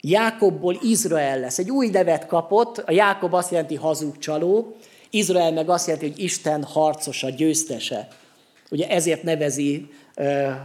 [0.00, 1.58] Jákobból Izrael lesz.
[1.58, 4.76] Egy új nevet kapott, a Jákob azt jelenti hazugcsaló,
[5.10, 8.08] Izrael meg azt jelenti, hogy Isten harcosa, győztese.
[8.70, 9.90] Ugye ezért nevezi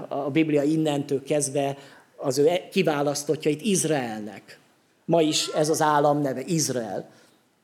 [0.07, 1.77] a Biblia innentől kezdve
[2.21, 4.59] az ő kiválasztottjait Izraelnek.
[5.05, 7.09] Ma is ez az állam neve, Izrael,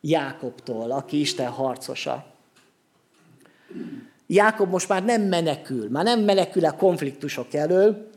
[0.02, 2.26] Jákobtól, aki Isten harcosa.
[4.28, 8.08] Jákob most már nem menekül, már nem menekül a konfliktusok elől,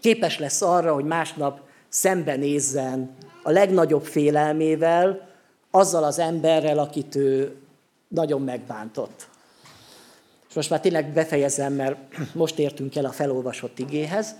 [0.00, 5.28] képes lesz arra, hogy másnap szembenézzen a legnagyobb félelmével,
[5.70, 7.56] azzal az emberrel, akit ő
[8.08, 9.28] nagyon megbántott.
[10.52, 11.96] És most már tényleg befejezem, mert
[12.34, 14.34] most értünk el a felolvasott igéhez.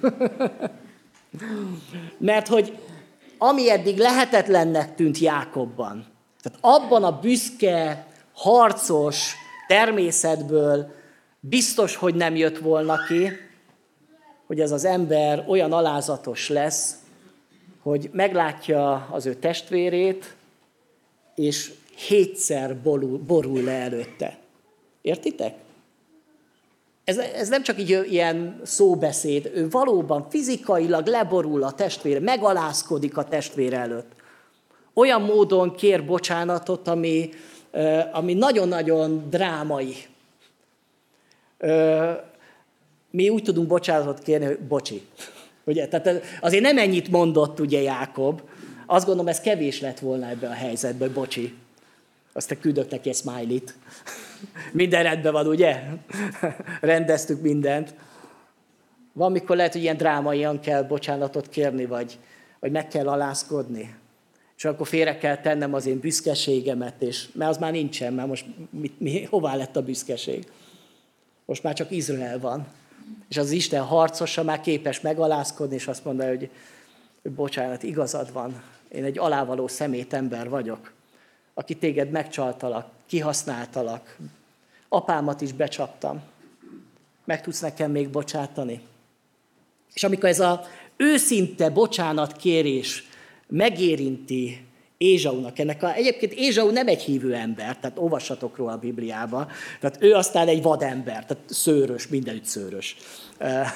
[2.18, 2.78] mert hogy
[3.38, 6.06] ami eddig lehetetlennek tűnt Jákobban,
[6.42, 9.34] tehát abban a büszke, harcos
[9.66, 10.94] természetből
[11.40, 13.30] biztos, hogy nem jött volna ki,
[14.46, 16.96] hogy ez az ember olyan alázatos lesz,
[17.82, 20.34] hogy meglátja az ő testvérét,
[21.34, 24.41] és hétszer borul, borul le előtte.
[25.02, 25.54] Értitek?
[27.04, 33.24] Ez, ez nem csak így ilyen szóbeszéd, ő valóban fizikailag leborul a testvére, megalázkodik a
[33.24, 34.12] testvére előtt.
[34.94, 37.30] Olyan módon kér bocsánatot, ami,
[38.12, 39.94] ami nagyon-nagyon drámai.
[43.10, 45.06] Mi úgy tudunk bocsánatot kérni, hogy bocsi.
[45.64, 45.88] Ugye?
[45.88, 48.42] Tehát azért nem ennyit mondott ugye Jákob.
[48.86, 51.54] Azt gondolom, ez kevés lett volna ebbe a helyzetbe, bocsi.
[52.32, 53.74] Aztán küldök neki egy smiley-t.
[54.72, 55.82] Minden rendben van, ugye?
[56.80, 57.94] Rendeztük mindent.
[59.12, 62.18] Van, mikor lehet, hogy ilyen drámaian kell bocsánatot kérni, vagy,
[62.60, 63.94] vagy meg kell alázkodni.
[64.56, 68.46] És akkor félre kell tennem az én büszkeségemet, és, mert az már nincsen, mert most
[68.70, 70.46] mi, mi, hová lett a büszkeség?
[71.44, 72.66] Most már csak Izrael van.
[73.28, 76.50] És az Isten harcosa már képes megalázkodni, és azt mondja, hogy,
[77.22, 80.92] hogy bocsánat, igazad van, én egy alávaló szemét ember vagyok,
[81.54, 84.16] aki téged megcsaltalak, kihasználtalak,
[84.88, 86.22] apámat is becsaptam.
[87.24, 88.80] Meg tudsz nekem még bocsátani?
[89.92, 90.64] És amikor ez a
[90.96, 93.04] őszinte bocsánatkérés
[93.48, 95.58] megérinti Ézsaunak.
[95.58, 99.48] Ennek a, egyébként Ézsau nem egy hívő ember, tehát olvassatok róla a Bibliába.
[99.80, 102.96] Tehát ő aztán egy vadember, tehát szőrös, mindenütt szőrös.
[103.38, 103.72] De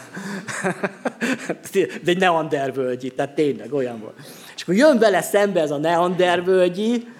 [2.10, 4.16] egy neandervölgyi, tehát tényleg olyan volt.
[4.56, 7.14] És akkor jön vele szembe ez a neandervölgyi,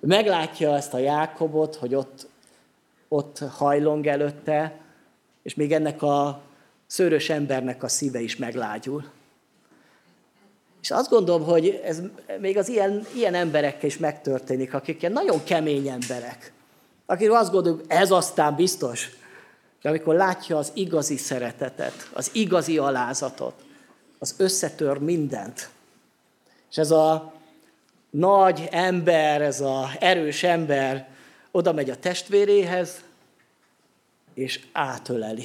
[0.00, 2.26] meglátja ezt a Jákobot, hogy ott,
[3.08, 4.80] ott hajlong előtte,
[5.42, 6.40] és még ennek a
[6.86, 9.04] szőrös embernek a szíve is meglágyul.
[10.82, 12.00] És azt gondolom, hogy ez
[12.40, 16.52] még az ilyen, ilyen emberekkel is megtörténik, akik ilyen nagyon kemény emberek.
[17.06, 19.10] Akik azt gondoljuk, ez aztán biztos.
[19.82, 23.54] De amikor látja az igazi szeretetet, az igazi alázatot,
[24.18, 25.70] az összetör mindent.
[26.70, 27.32] És ez a
[28.18, 31.08] nagy ember, ez a erős ember
[31.50, 33.04] oda megy a testvéréhez,
[34.34, 35.44] és átöleli.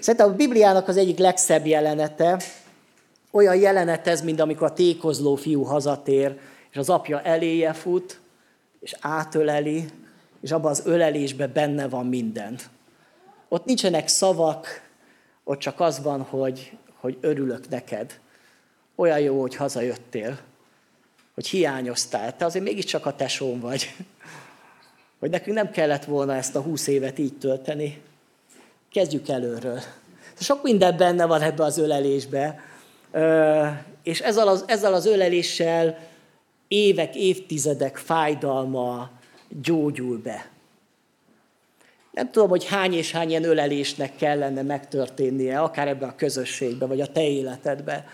[0.00, 2.40] Szerintem a Bibliának az egyik legszebb jelenete,
[3.30, 6.38] olyan jelenet ez, mint amikor a tékozló fiú hazatér,
[6.70, 8.20] és az apja eléje fut,
[8.80, 9.84] és átöleli,
[10.40, 12.58] és abban az ölelésben benne van minden.
[13.48, 14.82] Ott nincsenek szavak,
[15.44, 18.20] ott csak az van, hogy, hogy örülök neked.
[18.94, 20.38] Olyan jó, hogy hazajöttél,
[21.38, 22.36] hogy hiányoztál.
[22.36, 23.94] Te azért mégiscsak a tesóm vagy.
[25.20, 28.00] Hogy nekünk nem kellett volna ezt a húsz évet így tölteni.
[28.92, 29.80] Kezdjük előről.
[30.40, 32.60] Sok minden benne van ebbe az ölelésbe,
[34.02, 35.98] És ezzel az, ezzel az öleléssel
[36.68, 39.10] évek, évtizedek fájdalma
[39.62, 40.48] gyógyul be.
[42.12, 47.00] Nem tudom, hogy hány és hány ilyen ölelésnek kellene megtörténnie, akár ebben a közösségben, vagy
[47.00, 48.04] a te életedben,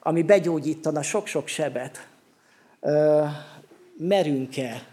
[0.00, 2.12] ami begyógyítana sok-sok sebet.
[3.98, 4.86] Merünk-e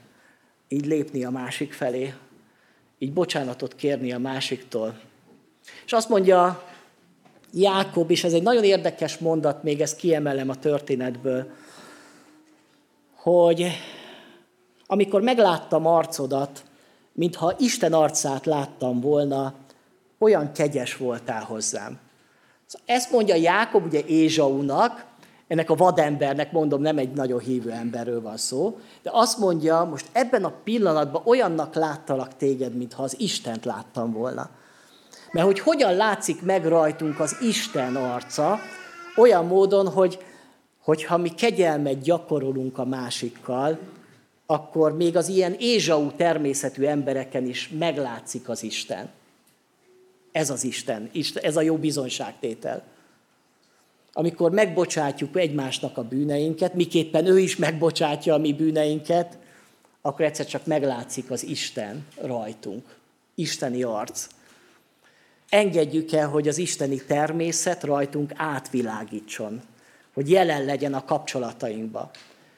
[0.67, 2.13] így lépni a másik felé,
[2.99, 4.99] így bocsánatot kérni a másiktól.
[5.85, 6.63] És azt mondja
[7.53, 11.51] Jákob, és ez egy nagyon érdekes mondat, még ezt kiemelem a történetből,
[13.15, 13.67] hogy
[14.85, 16.63] amikor megláttam arcodat,
[17.13, 19.53] mintha Isten arcát láttam volna,
[20.17, 21.99] olyan kegyes voltál hozzám.
[22.85, 25.05] Ezt mondja Jákob ugye Ézsaunak,
[25.51, 30.05] ennek a vadembernek, mondom, nem egy nagyon hívő emberről van szó, de azt mondja, most
[30.11, 34.49] ebben a pillanatban olyannak láttalak téged, mintha az Istent láttam volna.
[35.31, 38.59] Mert hogy hogyan látszik meg rajtunk az Isten arca,
[39.17, 40.23] olyan módon, hogy
[40.83, 43.79] hogyha mi kegyelmet gyakorolunk a másikkal,
[44.45, 49.09] akkor még az ilyen ézsau természetű embereken is meglátszik az Isten.
[50.31, 51.09] Ez az Isten,
[51.41, 52.83] ez a jó bizonyságtétel.
[54.13, 59.37] Amikor megbocsátjuk egymásnak a bűneinket, miképpen ő is megbocsátja a mi bűneinket,
[60.01, 62.83] akkor egyszer csak meglátszik az Isten rajtunk.
[63.35, 64.27] Isteni arc.
[65.49, 69.61] Engedjük el, hogy az isteni természet rajtunk átvilágítson,
[70.13, 72.11] hogy jelen legyen a kapcsolatainkba.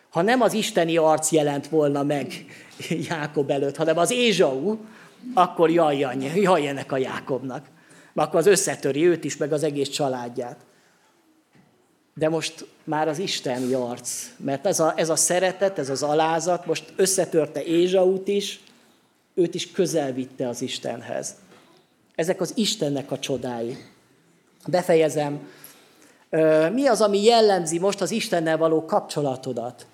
[0.09, 2.45] Ha nem az isteni arc jelent volna meg
[3.09, 4.77] Jákob előtt, hanem az Ézsau,
[5.33, 5.97] akkor jaj,
[6.35, 7.65] jaj, ennek a Jákobnak.
[8.13, 10.57] Mert akkor az összetöri őt is, meg az egész családját.
[12.15, 16.65] De most már az isteni arc, mert ez a, ez a szeretet, ez az alázat,
[16.65, 18.59] most összetörte Ézsaut is,
[19.33, 21.35] őt is közel vitte az Istenhez.
[22.15, 23.77] Ezek az Istennek a csodái.
[24.67, 25.47] Befejezem.
[26.73, 29.85] Mi az, ami jellemzi most az Istennel való kapcsolatodat?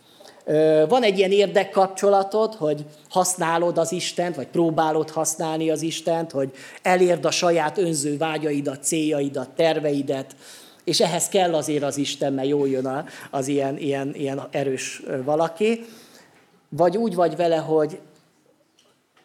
[0.88, 6.51] Van egy ilyen érdekkapcsolatod, hogy használod az Istent, vagy próbálod használni az Istent, hogy
[6.82, 10.36] elérd a saját önző vágyaidat, céljaidat, terveidet,
[10.84, 15.86] és ehhez kell azért az Isten, mert jól jön az ilyen, ilyen, ilyen erős valaki.
[16.70, 18.00] Vagy úgy vagy vele, hogy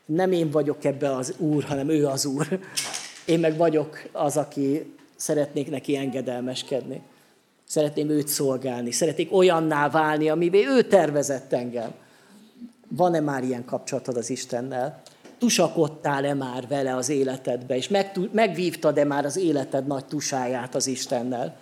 [0.07, 2.59] nem én vagyok ebbe az Úr, hanem ő az Úr.
[3.27, 7.03] Én meg vagyok az, aki szeretnék neki engedelmeskedni.
[7.65, 11.93] Szeretném őt szolgálni, szeretnék olyanná válni, amivé ő tervezett engem.
[12.89, 15.03] Van-e már ilyen kapcsolatod az Istennel?
[15.45, 17.90] Tusakodtál-e már vele az életedbe, és
[18.32, 21.57] megvívtad-e már az életed nagy tusáját az Istennel?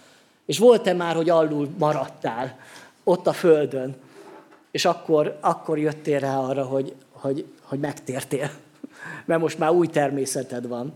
[0.47, 2.59] És volt-e már, hogy alul maradtál
[3.05, 3.95] ott a földön,
[4.71, 8.51] és akkor, akkor jöttél rá arra, hogy, hogy, hogy megtértél,
[9.27, 10.93] mert most már új természeted van.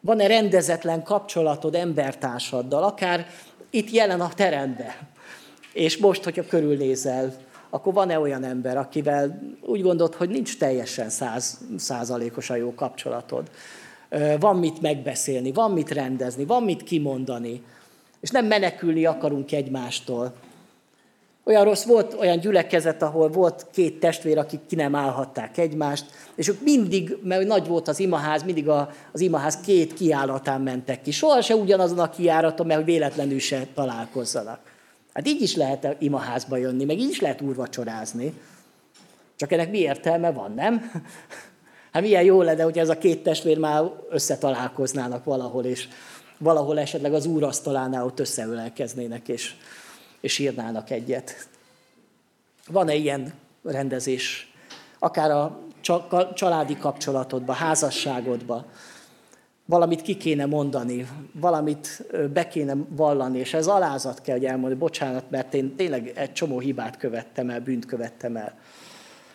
[0.00, 3.26] Van-e rendezetlen kapcsolatod embertársaddal, akár
[3.70, 4.94] itt jelen a teremben.
[5.72, 7.34] És most, hogyha körülnézel,
[7.76, 13.50] akkor van-e olyan ember, akivel úgy gondolod, hogy nincs teljesen száz, százalékosan jó kapcsolatod?
[14.40, 17.62] Van mit megbeszélni, van mit rendezni, van mit kimondani,
[18.20, 20.34] és nem menekülni akarunk egymástól.
[21.44, 26.04] Olyan rossz volt olyan gyülekezet, ahol volt két testvér, akik ki nem állhatták egymást,
[26.34, 31.02] és ők mindig, mert nagy volt az imaház, mindig a, az imaház két kiállatán mentek
[31.02, 31.10] ki.
[31.10, 34.75] Soha se ugyanazon a kiáraton, mert véletlenül se találkozzanak.
[35.16, 38.40] Hát így is lehet imaházba jönni, meg így is lehet úrvacsorázni.
[39.36, 40.80] Csak ennek mi értelme van, nem?
[41.92, 45.88] Hát milyen jó lenne, hogy ez a két testvér már összetalálkoznának valahol, és
[46.38, 49.54] valahol esetleg az úrasztalánál ott összeölelkeznének, és
[50.20, 51.48] és írnának egyet.
[52.68, 53.32] Van-e ilyen
[53.64, 54.52] rendezés?
[54.98, 55.60] Akár a
[56.34, 58.64] családi kapcsolatodba, házasságodba.
[59.68, 65.30] Valamit ki kéne mondani, valamit be kéne vallani, és ez alázat kell, hogy elmondani, bocsánat,
[65.30, 68.54] mert én tényleg egy csomó hibát követtem el, bűnt követtem el.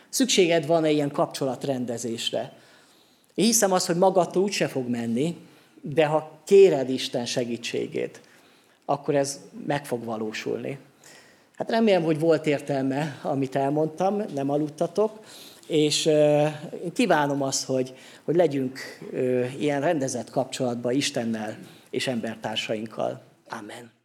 [0.09, 2.53] Szükséged van-e ilyen kapcsolatrendezésre?
[3.33, 5.37] Én hiszem azt, hogy magadtól úgyse fog menni,
[5.81, 8.21] de ha kéred Isten segítségét,
[8.85, 10.79] akkor ez meg fog valósulni.
[11.55, 15.19] Hát remélem, hogy volt értelme, amit elmondtam, nem aludtatok,
[15.71, 16.09] és
[16.93, 17.93] kívánom azt, hogy,
[18.23, 18.79] hogy legyünk
[19.59, 21.57] ilyen rendezett kapcsolatban Istennel
[21.89, 23.21] és embertársainkkal.
[23.49, 24.00] Amen.